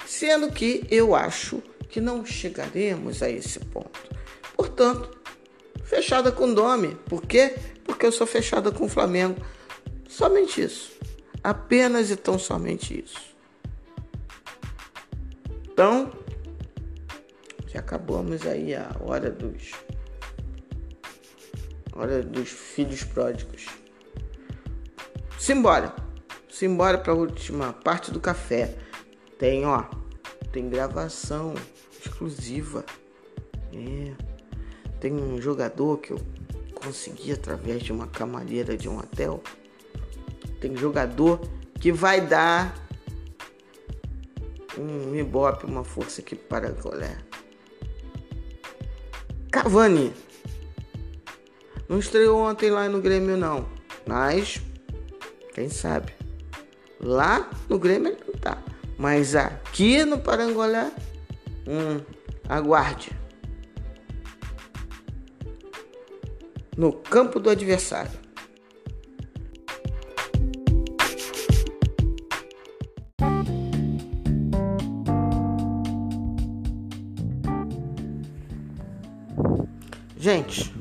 Sendo 0.05 0.51
que 0.51 0.85
eu 0.89 1.15
acho 1.15 1.61
que 1.89 1.99
não 1.99 2.25
chegaremos 2.25 3.21
a 3.21 3.29
esse 3.29 3.59
ponto. 3.59 3.99
Portanto, 4.55 5.20
fechada 5.91 6.31
com 6.31 6.45
o 6.45 6.55
Dome. 6.55 6.95
Por 7.05 7.21
quê? 7.23 7.57
Porque 7.83 8.05
eu 8.05 8.13
sou 8.13 8.25
fechada 8.25 8.71
com 8.71 8.85
o 8.85 8.89
Flamengo. 8.89 9.45
Somente 10.07 10.61
isso. 10.61 10.93
Apenas 11.43 12.09
e 12.09 12.15
tão 12.15 12.39
somente 12.39 13.03
isso. 13.03 13.19
Então, 15.65 16.09
já 17.67 17.79
acabamos 17.79 18.47
aí 18.47 18.73
a 18.73 18.89
hora 19.01 19.29
dos 19.29 19.71
hora 21.93 22.23
dos 22.23 22.49
filhos 22.49 23.03
pródigos. 23.03 23.65
Simbora. 25.37 25.93
Simbora 26.49 26.97
para 26.97 27.11
a 27.11 27.15
última 27.15 27.73
parte 27.73 28.11
do 28.11 28.19
café. 28.19 28.77
Tem, 29.37 29.65
ó, 29.65 29.83
tem 30.53 30.69
gravação 30.69 31.53
exclusiva. 31.99 32.85
É. 33.73 34.30
Tem 35.01 35.11
um 35.11 35.41
jogador 35.41 35.97
que 35.97 36.11
eu 36.11 36.21
consegui 36.75 37.33
através 37.33 37.83
de 37.83 37.91
uma 37.91 38.07
camareira 38.07 38.77
de 38.77 38.87
um 38.87 38.99
hotel. 38.99 39.43
Tem 40.61 40.77
jogador 40.77 41.41
que 41.79 41.91
vai 41.91 42.21
dar 42.21 42.73
um 44.77 45.15
ibope, 45.15 45.65
uma 45.65 45.83
força 45.83 46.21
aqui 46.21 46.35
para 46.35 46.71
colher. 46.71 47.17
Cavani. 49.51 50.13
Não 51.89 51.99
estreou 51.99 52.39
ontem 52.39 52.69
lá 52.69 52.87
no 52.87 53.01
Grêmio 53.01 53.35
não, 53.35 53.67
mas 54.07 54.61
quem 55.53 55.67
sabe. 55.67 56.13
Lá 56.99 57.49
no 57.67 57.77
Grêmio 57.77 58.13
ele 58.13 58.23
não 58.25 58.39
tá. 58.39 58.63
Mas 58.97 59.35
aqui 59.35 60.05
no 60.05 60.19
Parangolé 60.19 60.91
Hum, 61.67 62.01
aguarde. 62.47 63.20
No 66.81 66.91
campo 66.91 67.39
do 67.39 67.47
adversário. 67.47 68.09
Gente, 80.17 80.73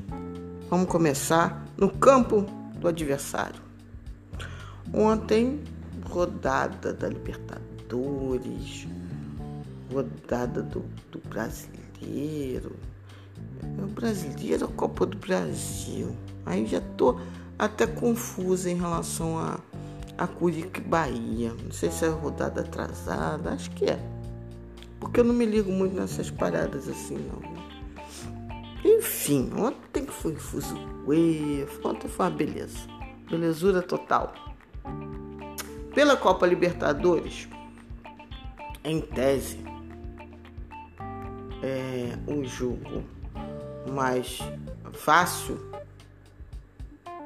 vamos 0.70 0.88
começar 0.88 1.66
no 1.76 1.90
campo 1.90 2.46
do 2.76 2.88
adversário. 2.88 3.60
Ontem, 4.94 5.60
rodada 6.08 6.94
da 6.94 7.10
Libertadores 7.10 8.88
rodada 9.92 10.62
do, 10.62 10.80
do 11.10 11.18
brasileiro. 11.28 12.74
Brasileiro, 13.90 14.68
Copa 14.68 15.06
do 15.06 15.16
Brasil. 15.16 16.14
Aí 16.46 16.66
já 16.66 16.80
tô 16.96 17.18
até 17.58 17.86
confusa 17.86 18.70
em 18.70 18.76
relação 18.76 19.38
a, 19.38 19.58
a 20.16 20.26
Curique 20.26 20.80
Bahia. 20.80 21.52
Não 21.62 21.72
sei 21.72 21.90
se 21.90 22.04
é 22.04 22.08
rodada 22.08 22.62
atrasada, 22.62 23.50
acho 23.50 23.70
que 23.72 23.84
é. 23.84 23.98
Porque 24.98 25.20
eu 25.20 25.24
não 25.24 25.34
me 25.34 25.44
ligo 25.44 25.70
muito 25.70 25.94
nessas 25.94 26.30
paradas 26.30 26.88
assim, 26.88 27.18
não. 27.18 27.50
Enfim, 28.84 29.50
ontem 29.56 30.06
foi 30.06 30.34
fuso 30.36 30.74
ontem 31.84 32.08
foi 32.08 32.26
uma 32.26 32.30
beleza. 32.30 32.78
Belezura 33.28 33.82
total. 33.82 34.32
Pela 35.94 36.16
Copa 36.16 36.46
Libertadores, 36.46 37.48
em 38.84 39.00
tese, 39.00 39.58
é, 41.62 42.16
um 42.28 42.44
jogo 42.44 43.04
mais 43.86 44.38
fácil 44.92 45.60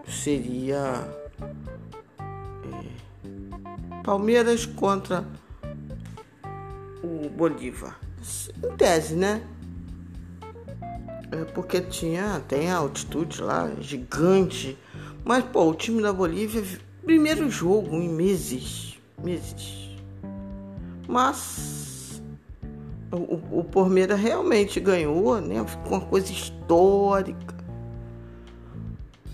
seria 0.06 1.08
é, 2.18 4.02
Palmeiras 4.02 4.66
contra 4.66 5.24
o 7.02 7.28
Bolívar. 7.28 7.98
Em 8.62 8.76
tese, 8.76 9.14
né? 9.14 9.42
É 11.30 11.44
porque 11.46 11.80
tinha, 11.80 12.40
tem 12.46 12.70
a 12.70 12.76
altitude 12.76 13.42
lá, 13.42 13.70
gigante. 13.80 14.78
Mas, 15.24 15.44
pô, 15.44 15.70
o 15.70 15.74
time 15.74 16.00
da 16.00 16.12
Bolívia, 16.12 16.62
primeiro 17.04 17.50
jogo 17.50 17.96
em 17.96 18.08
meses. 18.08 18.98
Meses. 19.22 19.90
Mas 21.08 21.73
o, 23.14 23.60
o 23.60 23.64
Palmeiras 23.64 24.18
realmente 24.18 24.80
ganhou, 24.80 25.40
né? 25.40 25.64
Ficou 25.66 25.98
uma 25.98 26.00
coisa 26.00 26.32
histórica. 26.32 27.54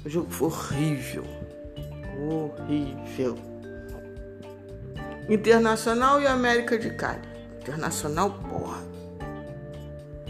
O 0.04 0.08
jogo 0.08 0.30
foi 0.30 0.48
horrível. 0.48 1.24
Horrível. 2.30 3.36
Internacional 5.28 6.20
e 6.20 6.26
América 6.26 6.78
de 6.78 6.90
Cali. 6.90 7.28
Internacional, 7.60 8.30
porra. 8.48 8.78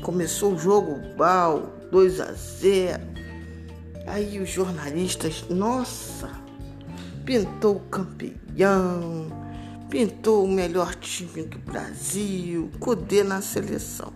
Começou 0.02 0.54
o 0.54 0.58
jogo 0.58 0.96
bal, 1.16 1.72
2 1.90 2.20
a 2.20 2.32
0. 2.32 3.00
Aí 4.06 4.40
os 4.40 4.48
jornalistas, 4.48 5.44
nossa, 5.48 6.30
pintou 7.24 7.76
o 7.76 7.80
campeão 7.80 9.49
pintou 9.90 10.44
o 10.44 10.48
melhor 10.48 10.94
time 10.94 11.42
do 11.42 11.58
Brasil, 11.58 12.70
Cudê 12.78 13.24
na 13.24 13.42
seleção. 13.42 14.12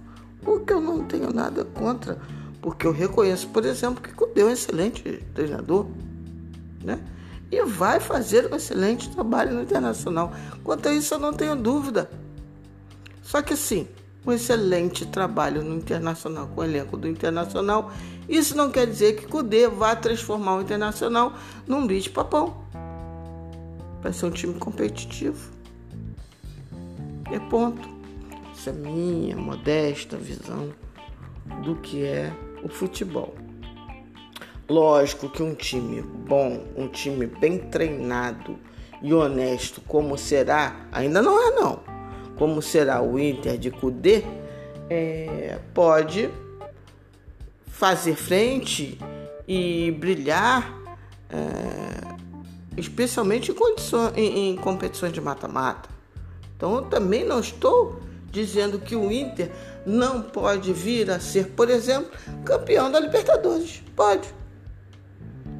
O 0.47 0.61
que 0.61 0.73
eu 0.73 0.81
não 0.81 1.05
tenho 1.05 1.33
nada 1.33 1.65
contra, 1.65 2.19
porque 2.63 2.87
eu 2.87 2.93
reconheço, 2.93 3.49
por 3.49 3.65
exemplo, 3.65 4.01
que 4.01 4.15
Cudê 4.15 4.43
é 4.43 4.45
um 4.45 4.51
excelente 4.51 5.03
treinador, 5.35 5.87
né? 6.83 7.01
E 7.51 7.63
vai 7.65 7.99
fazer 7.99 8.51
um 8.51 8.57
excelente 8.57 9.11
trabalho 9.11 9.53
no 9.53 9.63
Internacional. 9.63 10.33
Quanto 10.63 10.89
a 10.89 10.93
isso, 10.93 11.15
eu 11.15 11.19
não 11.19 11.33
tenho 11.33 11.57
dúvida. 11.57 12.09
Só 13.23 13.43
que 13.43 13.55
assim, 13.55 13.89
um 14.25 14.33
excelente 14.33 15.05
trabalho 15.07 15.63
no 15.63 15.75
Internacional, 15.75 16.47
com 16.49 16.61
o 16.61 16.65
elenco 16.65 16.97
do 16.97 17.09
Internacional, 17.09 17.93
isso 18.29 18.57
não 18.57 18.71
quer 18.71 18.87
dizer 18.87 19.17
que 19.17 19.27
Cudê 19.27 19.69
vá 19.69 19.97
transformar 19.97 20.57
o 20.57 20.61
Internacional 20.63 21.35
num 21.67 21.87
bicho-papão. 21.87 22.65
Vai 24.03 24.13
ser 24.13 24.27
um 24.27 24.31
time 24.31 24.55
competitivo. 24.55 25.54
É 27.35 27.41
ponto. 27.41 27.89
Essa 28.53 28.71
é 28.71 28.73
a 28.73 28.77
minha 28.77 29.37
modesta 29.37 30.17
visão 30.17 30.73
do 31.65 31.75
que 31.75 32.05
é 32.05 32.33
o 32.63 32.69
futebol. 32.69 33.35
Lógico 34.69 35.29
que 35.29 35.43
um 35.43 35.53
time 35.53 36.01
bom, 36.01 36.65
um 36.77 36.87
time 36.87 37.27
bem 37.27 37.59
treinado 37.59 38.57
e 39.03 39.13
honesto, 39.13 39.81
como 39.81 40.17
será, 40.17 40.87
ainda 40.93 41.21
não 41.21 41.37
é 41.45 41.51
não, 41.57 41.81
como 42.37 42.63
será 42.63 43.03
o 43.03 43.19
Inter 43.19 43.59
de 43.59 43.73
Cudê, 43.73 44.23
é, 44.89 45.59
pode 45.75 46.31
fazer 47.67 48.15
frente 48.15 48.97
e 49.49 49.91
brilhar, 49.99 50.73
é, 51.29 52.15
especialmente 52.77 53.51
em, 53.51 54.21
em, 54.21 54.51
em 54.51 54.57
competições 54.57 55.13
de 55.13 55.21
mata-mata. 55.21 55.94
Então 56.57 56.77
eu 56.77 56.83
também 56.83 57.25
não 57.25 57.41
estou 57.41 58.01
dizendo 58.31 58.79
que 58.79 58.97
o 58.97 59.11
Inter 59.11 59.51
não 59.87 60.23
pode 60.23 60.73
vir 60.73 61.11
a 61.11 61.21
ser, 61.21 61.51
por 61.51 61.71
exemplo, 61.71 62.11
campeão 62.45 62.91
da 62.91 62.99
Libertadores. 62.99 63.83
Pode. 63.95 64.29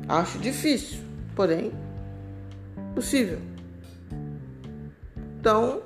Acho 0.09 0.39
difícil, 0.39 0.99
porém 1.35 1.73
possível. 2.95 3.39
Então, 5.39 5.83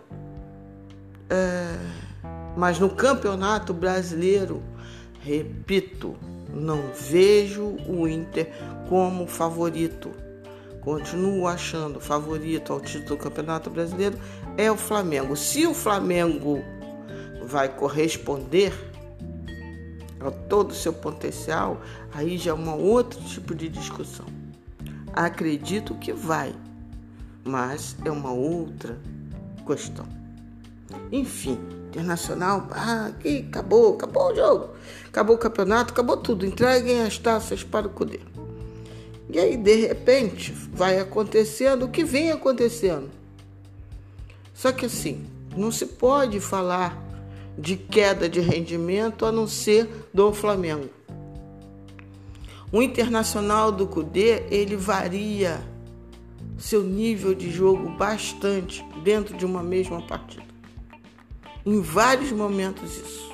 é, 1.28 1.76
mas 2.56 2.78
no 2.78 2.90
campeonato 2.90 3.72
brasileiro, 3.72 4.62
repito, 5.20 6.16
não 6.52 6.92
vejo 6.92 7.76
o 7.88 8.06
Inter 8.06 8.52
como 8.88 9.26
favorito. 9.26 10.10
Continuo 10.80 11.46
achando 11.46 12.00
favorito 12.00 12.72
ao 12.72 12.80
título 12.80 13.16
do 13.16 13.22
Campeonato 13.22 13.68
Brasileiro 13.68 14.16
é 14.58 14.70
o 14.70 14.76
Flamengo. 14.76 15.36
Se 15.36 15.66
o 15.66 15.72
Flamengo 15.72 16.62
vai 17.44 17.68
corresponder 17.68 18.74
a 20.20 20.32
todo 20.32 20.72
o 20.72 20.74
seu 20.74 20.92
potencial, 20.92 21.80
aí 22.12 22.36
já 22.36 22.50
é 22.50 22.54
um 22.54 22.76
outro 22.76 23.22
tipo 23.22 23.54
de 23.54 23.68
discussão. 23.68 24.26
Acredito 25.12 25.94
que 25.94 26.12
vai, 26.12 26.52
mas 27.44 27.96
é 28.04 28.10
uma 28.10 28.32
outra 28.32 28.98
questão. 29.64 30.06
Enfim, 31.12 31.56
internacional, 31.88 32.66
ah, 32.72 33.12
que 33.20 33.46
acabou, 33.48 33.94
acabou 33.94 34.32
o 34.32 34.34
jogo, 34.34 34.70
acabou 35.06 35.36
o 35.36 35.38
campeonato, 35.38 35.92
acabou 35.92 36.16
tudo, 36.16 36.44
entreguem 36.44 37.02
as 37.02 37.16
taças 37.16 37.62
para 37.62 37.86
o 37.86 37.90
Cudê. 37.90 38.20
E 39.30 39.38
aí, 39.38 39.56
de 39.56 39.74
repente, 39.76 40.52
vai 40.52 40.98
acontecendo 40.98 41.84
o 41.84 41.90
que 41.90 42.02
vem 42.02 42.32
acontecendo. 42.32 43.17
Só 44.58 44.72
que 44.72 44.86
assim, 44.86 45.24
não 45.56 45.70
se 45.70 45.86
pode 45.86 46.40
falar 46.40 47.00
de 47.56 47.76
queda 47.76 48.28
de 48.28 48.40
rendimento 48.40 49.24
a 49.24 49.30
não 49.30 49.46
ser 49.46 49.88
do 50.12 50.32
Flamengo. 50.32 50.88
O 52.72 52.82
internacional 52.82 53.70
do 53.70 53.86
Cudê, 53.86 54.42
ele 54.50 54.74
varia 54.74 55.62
seu 56.58 56.82
nível 56.82 57.34
de 57.34 57.52
jogo 57.52 57.88
bastante 57.90 58.84
dentro 59.04 59.36
de 59.36 59.46
uma 59.46 59.62
mesma 59.62 60.02
partida. 60.02 60.42
Em 61.64 61.80
vários 61.80 62.32
momentos 62.32 62.96
isso. 62.96 63.32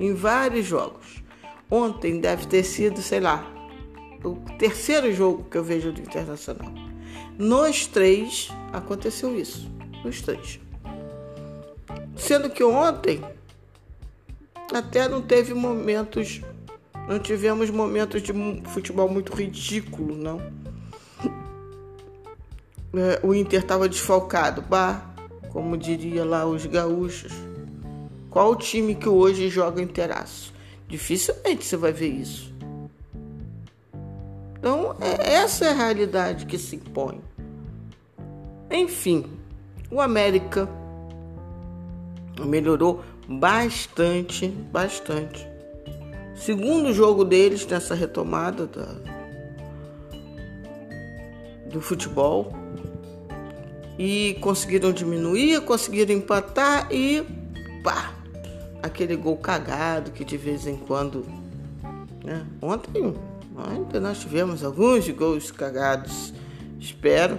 Em 0.00 0.14
vários 0.14 0.64
jogos. 0.64 1.22
Ontem 1.70 2.18
deve 2.18 2.46
ter 2.46 2.64
sido, 2.64 3.02
sei 3.02 3.20
lá, 3.20 3.46
o 4.24 4.36
terceiro 4.56 5.12
jogo 5.12 5.44
que 5.50 5.58
eu 5.58 5.62
vejo 5.62 5.92
do 5.92 6.00
Internacional. 6.00 6.72
Nos 7.38 7.86
três 7.86 8.48
aconteceu 8.72 9.38
isso. 9.38 9.70
Nos 10.04 10.20
três. 10.20 10.61
Sendo 12.16 12.50
que 12.50 12.62
ontem 12.62 13.22
até 14.72 15.08
não 15.08 15.20
teve 15.20 15.54
momentos, 15.54 16.40
não 17.08 17.18
tivemos 17.18 17.70
momentos 17.70 18.22
de 18.22 18.32
futebol 18.66 19.08
muito 19.08 19.34
ridículo, 19.34 20.16
não. 20.16 20.40
É, 22.94 23.20
o 23.22 23.34
Inter 23.34 23.60
estava 23.60 23.88
desfalcado, 23.88 24.60
bah, 24.62 25.14
como 25.50 25.76
diria 25.76 26.24
lá 26.24 26.44
os 26.46 26.66
gaúchos. 26.66 27.32
Qual 28.30 28.52
o 28.52 28.56
time 28.56 28.94
que 28.94 29.08
hoje 29.08 29.48
joga 29.48 29.82
inteiraço? 29.82 30.52
Dificilmente 30.88 31.64
você 31.64 31.76
vai 31.76 31.92
ver 31.92 32.08
isso. 32.08 32.52
Então, 34.58 34.94
é, 35.00 35.34
essa 35.34 35.66
é 35.66 35.70
a 35.70 35.74
realidade 35.74 36.46
que 36.46 36.58
se 36.58 36.76
impõe. 36.76 37.20
Enfim, 38.70 39.26
o 39.90 40.00
América 40.00 40.68
melhorou 42.40 43.02
bastante, 43.28 44.48
bastante. 44.48 45.46
Segundo 46.34 46.92
jogo 46.92 47.24
deles 47.24 47.66
nessa 47.66 47.94
retomada 47.94 48.66
da, 48.66 48.94
do 51.70 51.80
futebol 51.80 52.52
e 53.98 54.36
conseguiram 54.40 54.92
diminuir, 54.92 55.60
conseguiram 55.60 56.14
empatar 56.14 56.88
e 56.90 57.22
pá, 57.84 58.12
aquele 58.82 59.14
gol 59.14 59.36
cagado 59.36 60.10
que 60.10 60.24
de 60.24 60.36
vez 60.36 60.66
em 60.66 60.76
quando, 60.76 61.24
né? 62.24 62.44
Ontem, 62.60 63.14
nós 64.00 64.18
tivemos 64.20 64.64
alguns 64.64 65.08
gols 65.10 65.50
cagados. 65.50 66.32
Espero 66.80 67.38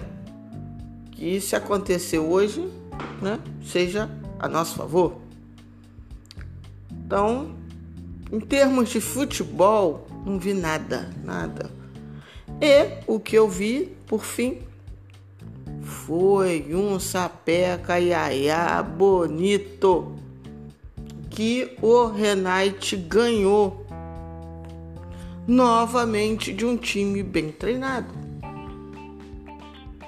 que 1.12 1.42
se 1.42 1.56
acontecer 1.56 2.20
hoje, 2.20 2.70
né, 3.22 3.40
seja 3.66 4.10
a 4.44 4.48
nosso 4.50 4.76
favor. 4.76 5.22
Então, 6.92 7.56
em 8.30 8.42
termos 8.42 8.90
de 8.90 9.00
futebol, 9.00 10.06
não 10.26 10.38
vi 10.38 10.54
nada, 10.54 11.14
nada. 11.24 11.72
E 12.60 13.02
o 13.08 13.22
que 13.22 13.38
eu 13.38 13.48
vi, 13.48 13.96
por 14.06 14.26
fim, 14.26 14.60
foi 15.82 16.76
um 16.76 17.00
sapé 17.00 17.78
caiaiá 17.78 18.84
bonito 18.84 20.14
que 21.30 21.78
o 21.82 22.08
Renate 22.08 22.98
ganhou 22.98 23.86
novamente 25.48 26.52
de 26.52 26.66
um 26.66 26.76
time 26.76 27.24
bem 27.24 27.50
treinado. 27.50 28.14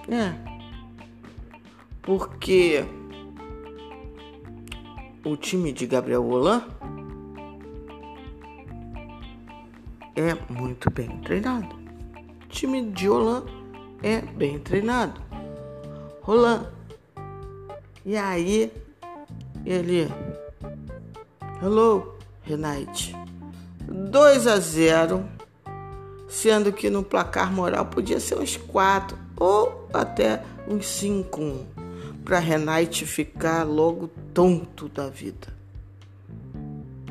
É. 0.09 0.33
Porque 2.01 2.83
o 5.25 5.35
time 5.35 5.73
de 5.73 5.88
Gabriel 5.88 6.21
Roland 6.21 6.63
é 10.15 10.35
muito 10.53 10.91
bem 10.91 11.17
treinado. 11.21 11.75
O 12.43 12.47
time 12.47 12.91
de 12.91 13.07
Roland 13.07 13.45
é 14.03 14.21
bem 14.21 14.59
treinado. 14.59 15.19
Roland. 16.21 16.67
E 18.05 18.15
aí, 18.15 18.71
ele. 19.65 20.07
Hello, 21.61 22.15
Renate. 22.43 23.15
2 23.88 24.47
a 24.47 24.59
0, 24.59 25.25
sendo 26.27 26.71
que 26.71 26.89
no 26.89 27.03
placar 27.03 27.51
moral 27.51 27.88
podia 27.88 28.19
ser 28.19 28.38
uns 28.38 28.57
4 28.57 29.17
ou 29.38 29.89
até 29.91 30.43
uns 30.67 30.88
5 30.88 31.65
para 32.23 32.39
Renate 32.39 33.05
ficar 33.05 33.63
logo 33.63 34.09
tonto 34.35 34.89
da 34.89 35.07
vida. 35.07 35.47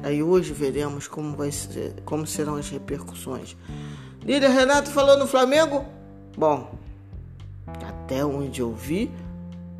Aí 0.02 0.22
hoje 0.22 0.52
veremos 0.52 1.08
como, 1.08 1.34
vai 1.34 1.50
ser, 1.50 1.94
como 2.04 2.26
serão 2.26 2.56
as 2.56 2.68
repercussões. 2.68 3.56
Líder 4.22 4.50
Renato 4.50 4.90
falou 4.90 5.18
no 5.18 5.26
Flamengo? 5.26 5.86
Bom, 6.36 6.78
até 7.66 8.22
onde 8.24 8.60
eu 8.60 8.74
vi, 8.74 9.10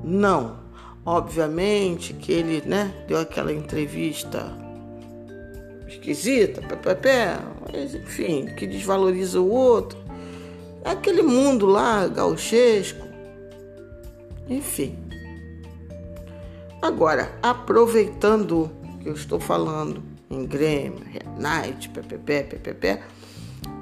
não. 0.03 0.65
Obviamente 1.05 2.15
que 2.15 2.33
ele 2.33 2.63
né, 2.67 3.05
deu 3.07 3.19
aquela 3.19 3.53
entrevista 3.53 4.51
esquisita, 5.87 6.63
pé, 6.97 7.39
mas 7.61 7.95
enfim, 7.95 8.47
que 8.57 8.67
desvaloriza 8.67 9.39
o 9.39 9.51
outro. 9.51 9.99
Aquele 10.83 11.23
mundo 11.23 11.67
lá, 11.67 12.09
gauchesco. 12.09 13.07
Enfim. 14.49 14.97
Agora, 16.85 17.33
aproveitando 17.43 18.71
que 19.01 19.09
eu 19.09 19.15
estou 19.15 19.41
falando 19.41 20.03
em 20.29 20.45
Grêmio, 20.45 21.01
Night, 21.39 21.89
PPP, 21.89 22.43
PPP, 22.43 23.01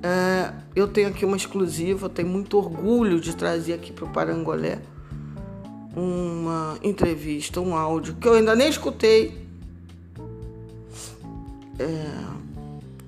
é, 0.05 0.53
eu 0.77 0.87
tenho 0.87 1.09
aqui 1.09 1.25
uma 1.25 1.37
exclusiva, 1.37 2.09
tenho 2.09 2.29
muito 2.29 2.57
orgulho 2.57 3.21
de 3.21 3.35
trazer 3.35 3.73
aqui 3.73 3.93
para 3.93 4.05
o 4.05 4.09
Parangolé 4.09 4.79
uma 5.97 6.79
entrevista, 6.81 7.61
um 7.61 7.75
áudio 7.75 8.15
que 8.15 8.29
eu 8.29 8.35
ainda 8.35 8.55
nem 8.55 8.69
escutei 8.69 9.49
é, 11.81 12.07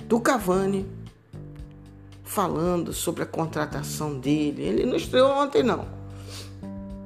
do 0.08 0.18
Cavani 0.18 0.88
falando 2.24 2.92
sobre 2.92 3.22
a 3.22 3.26
contratação 3.26 4.18
dele. 4.18 4.60
Ele 4.60 4.86
não 4.86 4.96
estreou 4.96 5.30
ontem 5.30 5.62
não, 5.62 5.86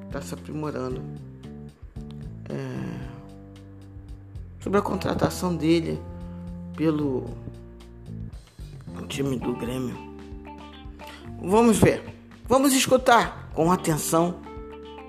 está 0.07 0.23
se 0.23 0.33
aprimorando 0.33 1.28
é, 2.49 3.09
sobre 4.61 4.79
a 4.79 4.83
contratação 4.83 5.55
dele 5.55 6.01
pelo 6.77 7.27
time 9.09 9.37
do 9.39 9.55
Grêmio. 9.55 9.97
Vamos 11.43 11.79
ver, 11.79 12.05
vamos 12.47 12.73
escutar 12.75 13.51
com 13.55 13.73
atenção 13.73 14.41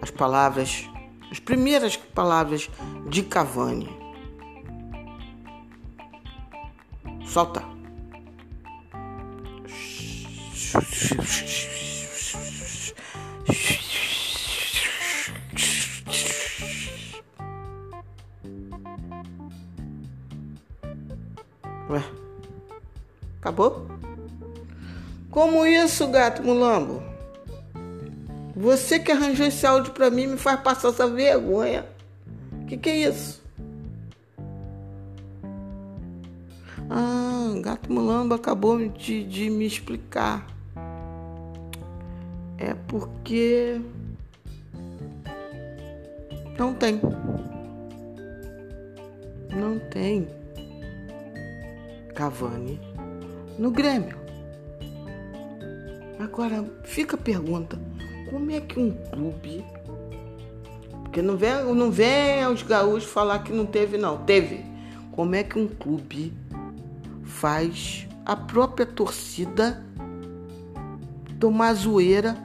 as 0.01 0.09
palavras, 0.09 0.89
as 1.29 1.39
primeiras 1.39 1.95
palavras 1.97 2.69
de 3.09 3.21
Cavani. 3.23 3.89
Solta. 7.25 7.63
Como 25.29 25.65
isso, 25.65 26.07
gato 26.07 26.41
mulambo? 26.41 27.03
Você 28.55 28.99
que 28.99 29.11
arranjou 29.11 29.45
esse 29.45 29.65
áudio 29.65 29.91
pra 29.91 30.09
mim 30.09 30.27
me 30.27 30.37
faz 30.37 30.61
passar 30.61 30.89
essa 30.89 31.07
vergonha. 31.07 31.85
Que 32.67 32.77
que 32.77 32.89
é 32.89 32.97
isso? 33.09 33.43
Ah, 36.89 37.53
gato 37.61 37.91
mulambo 37.91 38.33
acabou 38.33 38.87
de, 38.87 39.25
de 39.25 39.49
me 39.49 39.65
explicar. 39.65 40.47
É 42.57 42.73
porque 42.87 43.81
não 46.57 46.73
tem. 46.73 47.01
Não 49.53 49.79
tem. 49.89 50.27
Cavani 52.15 52.88
no 53.59 53.69
Grêmio. 53.69 54.17
Agora 56.17 56.65
fica 56.85 57.15
a 57.15 57.19
pergunta: 57.19 57.79
como 58.31 58.49
é 58.49 58.61
que 58.61 58.79
um 58.79 58.91
clube. 58.91 59.63
Porque 61.03 61.21
não 61.21 61.35
vem, 61.35 61.63
não 61.75 61.91
vem 61.91 62.43
aos 62.43 62.63
gaúchos 62.63 63.09
falar 63.09 63.39
que 63.39 63.51
não 63.51 63.65
teve, 63.65 63.97
não. 63.97 64.17
Teve. 64.19 64.63
Como 65.11 65.35
é 65.35 65.43
que 65.43 65.59
um 65.59 65.67
clube 65.67 66.33
faz 67.23 68.07
a 68.25 68.35
própria 68.35 68.85
torcida 68.85 69.83
tomar 71.39 71.73
zoeira 71.73 72.37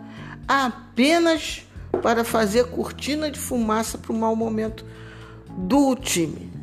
apenas 0.48 1.66
para 2.02 2.24
fazer 2.24 2.70
cortina 2.70 3.30
de 3.30 3.38
fumaça 3.38 3.98
para 3.98 4.12
o 4.12 4.18
mau 4.18 4.34
momento 4.34 4.84
do 5.56 5.94
time? 5.94 6.53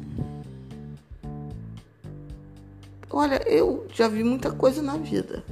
Olha, 3.13 3.41
eu 3.47 3.85
já 3.93 4.07
vi 4.07 4.23
muita 4.23 4.51
coisa 4.51 4.81
na 4.81 4.97
vida. 4.97 5.43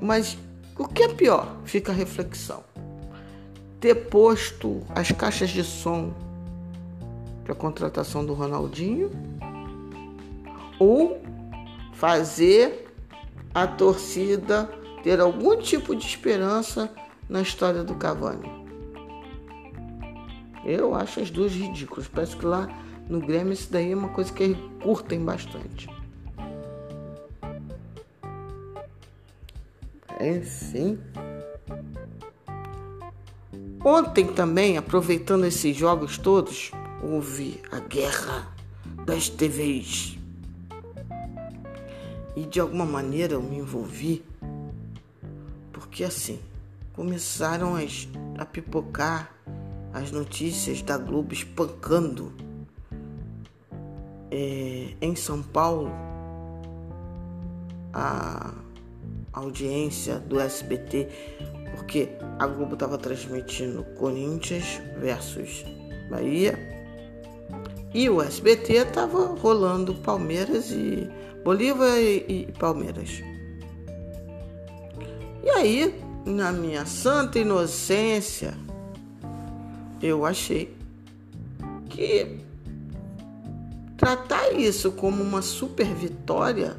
Mas 0.00 0.38
o 0.78 0.86
que 0.86 1.02
é 1.02 1.08
pior? 1.08 1.56
Fica 1.64 1.92
a 1.92 1.94
reflexão. 1.94 2.62
Ter 3.80 3.94
posto 3.94 4.82
as 4.94 5.10
caixas 5.10 5.50
de 5.50 5.64
som 5.64 6.12
para 7.42 7.52
a 7.52 7.56
contratação 7.56 8.24
do 8.24 8.32
Ronaldinho 8.32 9.10
ou 10.78 11.20
fazer 11.92 12.88
a 13.54 13.66
torcida 13.66 14.70
ter 15.02 15.20
algum 15.20 15.56
tipo 15.56 15.94
de 15.94 16.06
esperança 16.06 16.90
na 17.28 17.42
história 17.42 17.84
do 17.84 17.94
Cavani. 17.94 18.50
Eu 20.64 20.94
acho 20.94 21.20
as 21.20 21.30
duas 21.30 21.52
ridículas. 21.52 22.08
Parece 22.08 22.36
que 22.36 22.46
lá 22.46 22.68
no 23.08 23.20
Grêmio 23.20 23.52
isso 23.52 23.70
daí 23.70 23.92
é 23.92 23.96
uma 23.96 24.08
coisa 24.08 24.32
que 24.32 24.54
curtem 24.82 25.24
bastante. 25.24 25.88
Enfim. 30.20 30.98
Ontem 33.84 34.26
também, 34.32 34.78
aproveitando 34.78 35.44
esses 35.44 35.76
jogos 35.76 36.16
todos, 36.16 36.70
houve 37.02 37.60
a 37.70 37.80
guerra 37.80 38.50
das 39.04 39.28
TVs. 39.28 40.18
E 42.34 42.46
de 42.46 42.58
alguma 42.58 42.86
maneira 42.86 43.34
eu 43.34 43.42
me 43.42 43.58
envolvi, 43.58 44.24
porque 45.70 46.02
assim, 46.02 46.40
começaram 46.94 47.74
a 48.38 48.46
pipocar 48.46 49.30
as 49.92 50.10
notícias 50.10 50.80
da 50.80 50.96
Globo 50.96 51.32
espancando 51.32 52.32
é, 54.34 54.88
em 55.00 55.14
São 55.14 55.40
Paulo 55.40 55.92
a 57.92 58.52
audiência 59.32 60.18
do 60.18 60.40
SBT, 60.40 61.08
porque 61.76 62.08
a 62.40 62.46
Globo 62.48 62.74
estava 62.74 62.98
transmitindo 62.98 63.84
Corinthians 63.96 64.80
versus 64.98 65.64
Bahia 66.10 66.58
e 67.94 68.10
o 68.10 68.20
SBT 68.20 68.72
estava 68.72 69.26
rolando 69.36 69.94
Palmeiras 69.94 70.72
e 70.72 71.08
Bolívar 71.44 71.96
e, 72.00 72.48
e 72.48 72.52
Palmeiras. 72.58 73.22
E 75.44 75.50
aí, 75.50 75.94
na 76.26 76.50
minha 76.50 76.84
santa 76.86 77.38
inocência, 77.38 78.54
eu 80.02 80.26
achei 80.26 80.76
que 81.88 82.43
tratar 84.04 84.52
isso 84.52 84.92
como 84.92 85.22
uma 85.22 85.40
super 85.40 85.86
vitória 85.86 86.76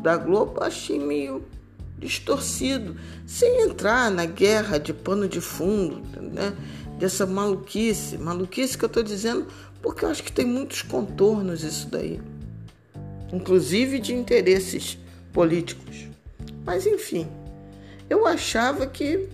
da 0.00 0.16
Globo 0.16 0.62
achei 0.62 1.00
meio 1.00 1.44
distorcido, 1.98 2.96
sem 3.26 3.62
entrar 3.62 4.08
na 4.08 4.24
guerra 4.24 4.78
de 4.78 4.92
pano 4.92 5.26
de 5.26 5.40
fundo, 5.40 6.00
né? 6.20 6.56
dessa 6.96 7.26
maluquice, 7.26 8.16
maluquice 8.18 8.78
que 8.78 8.84
eu 8.84 8.86
estou 8.86 9.02
dizendo 9.02 9.48
porque 9.82 10.04
eu 10.04 10.08
acho 10.08 10.22
que 10.22 10.30
tem 10.30 10.46
muitos 10.46 10.82
contornos 10.82 11.64
isso 11.64 11.88
daí, 11.88 12.20
inclusive 13.32 13.98
de 13.98 14.14
interesses 14.14 14.96
políticos. 15.32 16.06
Mas 16.64 16.86
enfim, 16.86 17.26
eu 18.08 18.28
achava 18.28 18.86
que 18.86 19.28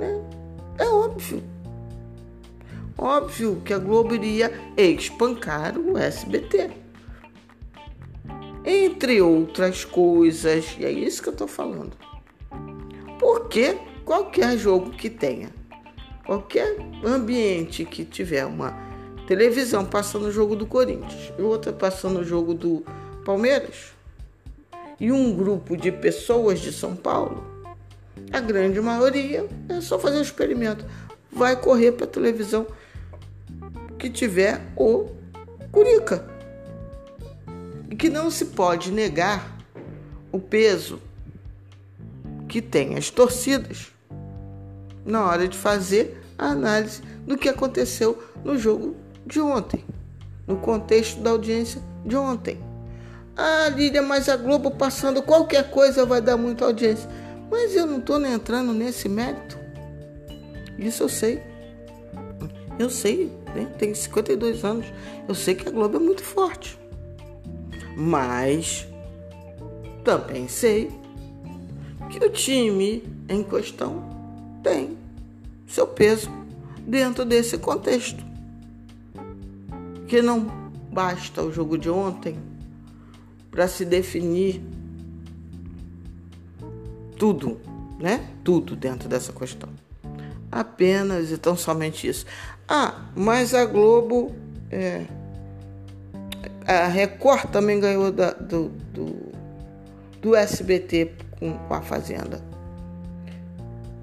né, 0.00 0.24
é 0.78 0.88
óbvio. 0.88 1.40
Óbvio 3.04 3.60
que 3.62 3.74
a 3.74 3.78
Globo 3.78 4.14
iria 4.14 4.50
espancar 4.78 5.76
o 5.78 5.98
SBT. 5.98 6.70
Entre 8.64 9.20
outras 9.20 9.84
coisas, 9.84 10.74
e 10.78 10.86
é 10.86 10.90
isso 10.90 11.22
que 11.22 11.28
eu 11.28 11.34
estou 11.34 11.46
falando. 11.46 11.94
Porque 13.18 13.76
qualquer 14.06 14.56
jogo 14.56 14.90
que 14.92 15.10
tenha, 15.10 15.50
qualquer 16.24 16.78
ambiente 17.04 17.84
que 17.84 18.06
tiver 18.06 18.46
uma 18.46 18.74
televisão 19.26 19.84
passando 19.84 20.28
o 20.28 20.32
jogo 20.32 20.56
do 20.56 20.64
Corinthians 20.64 21.30
e 21.38 21.42
outra 21.42 21.74
passando 21.74 22.20
o 22.20 22.24
jogo 22.24 22.54
do 22.54 22.82
Palmeiras, 23.22 23.92
e 24.98 25.12
um 25.12 25.36
grupo 25.36 25.76
de 25.76 25.92
pessoas 25.92 26.58
de 26.58 26.72
São 26.72 26.96
Paulo, 26.96 27.44
a 28.32 28.40
grande 28.40 28.80
maioria 28.80 29.46
é 29.68 29.82
só 29.82 29.98
fazer 29.98 30.16
o 30.16 30.22
experimento. 30.22 30.86
Vai 31.30 31.54
correr 31.54 31.92
para 31.92 32.06
a 32.06 32.08
televisão 32.08 32.66
que 34.04 34.10
tiver 34.10 34.60
o 34.76 35.08
Curica. 35.72 36.26
E 37.90 37.96
que 37.96 38.10
não 38.10 38.30
se 38.30 38.46
pode 38.46 38.92
negar 38.92 39.56
o 40.30 40.38
peso 40.38 41.00
que 42.46 42.60
tem 42.60 42.98
as 42.98 43.08
torcidas 43.08 43.92
na 45.06 45.24
hora 45.24 45.48
de 45.48 45.56
fazer 45.56 46.22
a 46.36 46.48
análise 46.48 47.00
do 47.26 47.38
que 47.38 47.48
aconteceu 47.48 48.22
no 48.44 48.58
jogo 48.58 48.94
de 49.24 49.40
ontem, 49.40 49.82
no 50.46 50.56
contexto 50.56 51.20
da 51.20 51.30
audiência 51.30 51.80
de 52.04 52.14
ontem. 52.14 52.62
Ah, 53.34 53.70
Lídia, 53.70 54.02
mas 54.02 54.28
a 54.28 54.36
Globo 54.36 54.70
passando 54.70 55.22
qualquer 55.22 55.70
coisa 55.70 56.04
vai 56.04 56.20
dar 56.20 56.36
muita 56.36 56.66
audiência. 56.66 57.08
Mas 57.50 57.74
eu 57.74 57.86
não 57.86 57.98
estou 57.98 58.22
entrando 58.26 58.74
nesse 58.74 59.08
mérito. 59.08 59.58
Isso 60.78 61.04
eu 61.04 61.08
sei. 61.08 61.53
Eu 62.78 62.90
sei, 62.90 63.30
né? 63.54 63.66
tenho 63.78 63.94
52 63.94 64.64
anos. 64.64 64.86
Eu 65.28 65.34
sei 65.34 65.54
que 65.54 65.68
a 65.68 65.70
Globo 65.70 65.96
é 65.96 66.00
muito 66.00 66.22
forte. 66.22 66.78
Mas 67.96 68.86
também 70.02 70.48
sei 70.48 70.90
que 72.10 72.24
o 72.24 72.30
time 72.30 73.02
em 73.28 73.42
questão 73.42 74.02
tem 74.62 74.96
seu 75.66 75.86
peso 75.86 76.30
dentro 76.78 77.24
desse 77.24 77.58
contexto. 77.58 78.24
Que 80.06 80.20
não 80.20 80.40
basta 80.92 81.42
o 81.42 81.52
jogo 81.52 81.78
de 81.78 81.88
ontem 81.88 82.36
para 83.50 83.66
se 83.68 83.84
definir 83.84 84.60
tudo, 87.16 87.60
né? 87.98 88.28
Tudo 88.42 88.76
dentro 88.76 89.08
dessa 89.08 89.32
questão. 89.32 89.68
Apenas 90.50 91.30
e 91.30 91.38
tão 91.38 91.56
somente 91.56 92.06
isso. 92.06 92.26
Ah, 92.68 92.94
mas 93.14 93.54
a 93.54 93.64
Globo, 93.66 94.34
é, 94.70 95.04
a 96.66 96.86
Record 96.86 97.50
também 97.50 97.78
ganhou 97.78 98.10
da, 98.10 98.30
do, 98.32 98.68
do, 98.68 99.32
do 100.20 100.34
SBT 100.34 101.12
com, 101.38 101.58
com 101.58 101.74
a 101.74 101.82
Fazenda. 101.82 102.42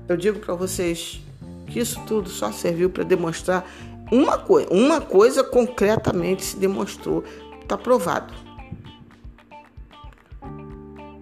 Eu 0.08 0.16
digo 0.16 0.40
para 0.40 0.54
vocês 0.54 1.22
que 1.68 1.80
isso 1.80 2.00
tudo 2.06 2.30
só 2.30 2.52
serviu 2.52 2.90
para 2.90 3.04
demonstrar 3.04 3.66
uma 4.12 4.38
coisa, 4.38 4.70
uma 4.72 5.00
coisa 5.00 5.44
concretamente 5.44 6.44
se 6.44 6.58
demonstrou, 6.58 7.24
está 7.62 7.78
provado. 7.78 8.34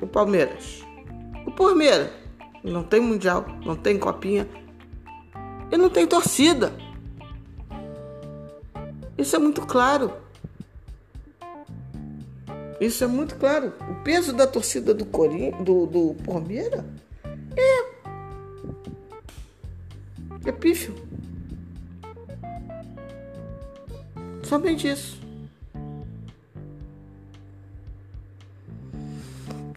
O 0.02 0.08
Palmeiras. 0.08 0.84
O 1.46 1.52
Palmeiras 1.52 2.10
não 2.64 2.84
tem 2.84 3.00
mundial, 3.00 3.46
não 3.64 3.76
tem 3.76 3.98
copinha 3.98 4.48
e 5.72 5.78
não 5.78 5.90
tem 5.90 6.08
torcida. 6.08 6.74
Isso 9.20 9.36
é 9.36 9.40
muito 9.40 9.66
claro. 9.66 10.14
Isso 12.80 13.04
é 13.04 13.08
muito 13.08 13.36
claro. 13.36 13.74
O 13.90 13.96
peso 13.96 14.32
da 14.32 14.48
torcida 14.48 14.94
do, 14.94 15.06
Corim, 15.06 15.52
do, 15.62 15.86
do 15.86 16.16
Palmeiras 16.24 16.86
é. 17.58 18.00
É 20.46 20.52
pífio. 20.54 20.96
Somente 24.42 24.88
isso. 24.88 25.20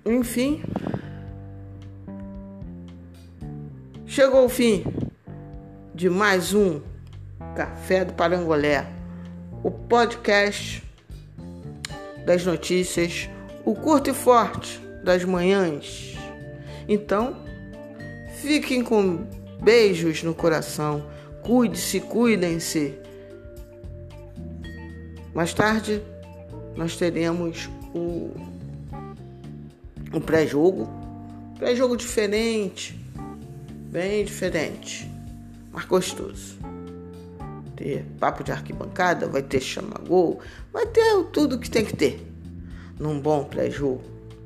Enfim. 0.07 0.63
Chegou 4.07 4.45
o 4.45 4.49
fim 4.49 4.85
de 5.93 6.09
mais 6.09 6.55
um 6.55 6.81
Café 7.57 8.05
do 8.05 8.13
Parangolé, 8.15 9.02
o 9.63 9.71
podcast 9.71 10.83
das 12.25 12.45
notícias, 12.45 13.29
o 13.65 13.75
curto 13.75 14.11
e 14.11 14.15
forte 14.15 14.81
das 15.05 15.25
manhãs. 15.25 16.17
Então, 16.89 17.37
fiquem 18.41 18.83
com 18.83 19.25
beijos 19.63 20.23
no 20.23 20.35
coração, 20.35 21.07
cuide-se, 21.43 22.01
cuidem-se. 22.01 22.95
Mais 25.35 25.55
tarde, 25.55 26.03
nós 26.77 26.97
teremos 26.97 27.71
o, 27.95 28.33
o 30.13 30.21
pré-jogo, 30.21 30.89
pré-jogo 31.59 31.97
diferente, 31.97 32.99
bem 33.91 34.25
diferente, 34.25 35.09
mas 35.71 35.85
gostoso. 35.85 36.72
Ter 37.77 38.05
papo 38.21 38.45
de 38.45 38.53
arquibancada, 38.53 39.27
vai 39.27 39.43
ter 39.43 39.61
chama-gol, 39.61 40.41
vai 40.73 40.87
ter 40.87 41.25
tudo 41.33 41.59
que 41.59 41.71
tem 41.71 41.85
que 41.85 41.97
ter 41.97 42.27
num 42.99 43.19
bom 43.19 43.45
pré-jogo 43.45 44.03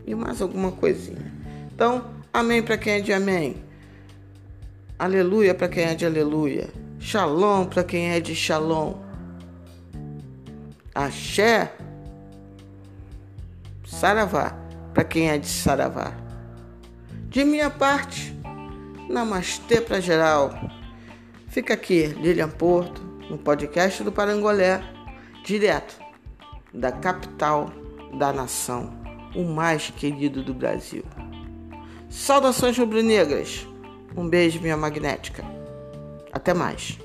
e 0.07 0.15
mais 0.15 0.41
alguma 0.41 0.73
coisinha. 0.73 1.33
Então, 1.75 2.05
amém 2.33 2.63
para 2.63 2.79
quem 2.79 2.95
é 2.95 3.01
de 3.01 3.13
amém. 3.13 3.57
Aleluia 4.99 5.55
para 5.55 5.69
quem 5.69 5.85
é 5.85 5.95
de 5.95 6.07
aleluia. 6.07 6.71
Shalom 6.99 7.67
para 7.67 7.85
quem 7.85 8.11
é 8.11 8.21
de 8.21 8.35
shalom. 8.35 8.95
Axé. 10.95 11.73
Saravá 13.87 14.57
para 14.95 15.05
quem 15.05 15.29
é 15.29 15.37
de 15.37 15.47
saravá. 15.47 16.13
De 17.29 17.45
minha 17.45 17.69
parte, 17.69 18.35
namastê 19.11 19.81
para 19.81 20.01
geral. 20.01 20.51
Fica 21.49 21.75
aqui, 21.75 22.07
Lilian 22.07 22.49
Porto, 22.49 23.06
no 23.31 23.39
podcast 23.39 24.03
do 24.03 24.13
Parangolé, 24.13 24.83
direto 25.45 25.99
da 26.73 26.93
capital 26.93 27.71
da 28.19 28.33
nação, 28.33 28.93
o 29.35 29.45
mais 29.45 29.91
querido 29.91 30.43
do 30.43 30.55
Brasil. 30.55 31.05
Saudações 32.09 32.79
rubro-negras. 32.79 33.67
Um 34.17 34.29
beijo, 34.29 34.61
minha 34.61 34.77
magnética. 34.77 35.45
Até 36.33 36.55
mais. 36.55 36.99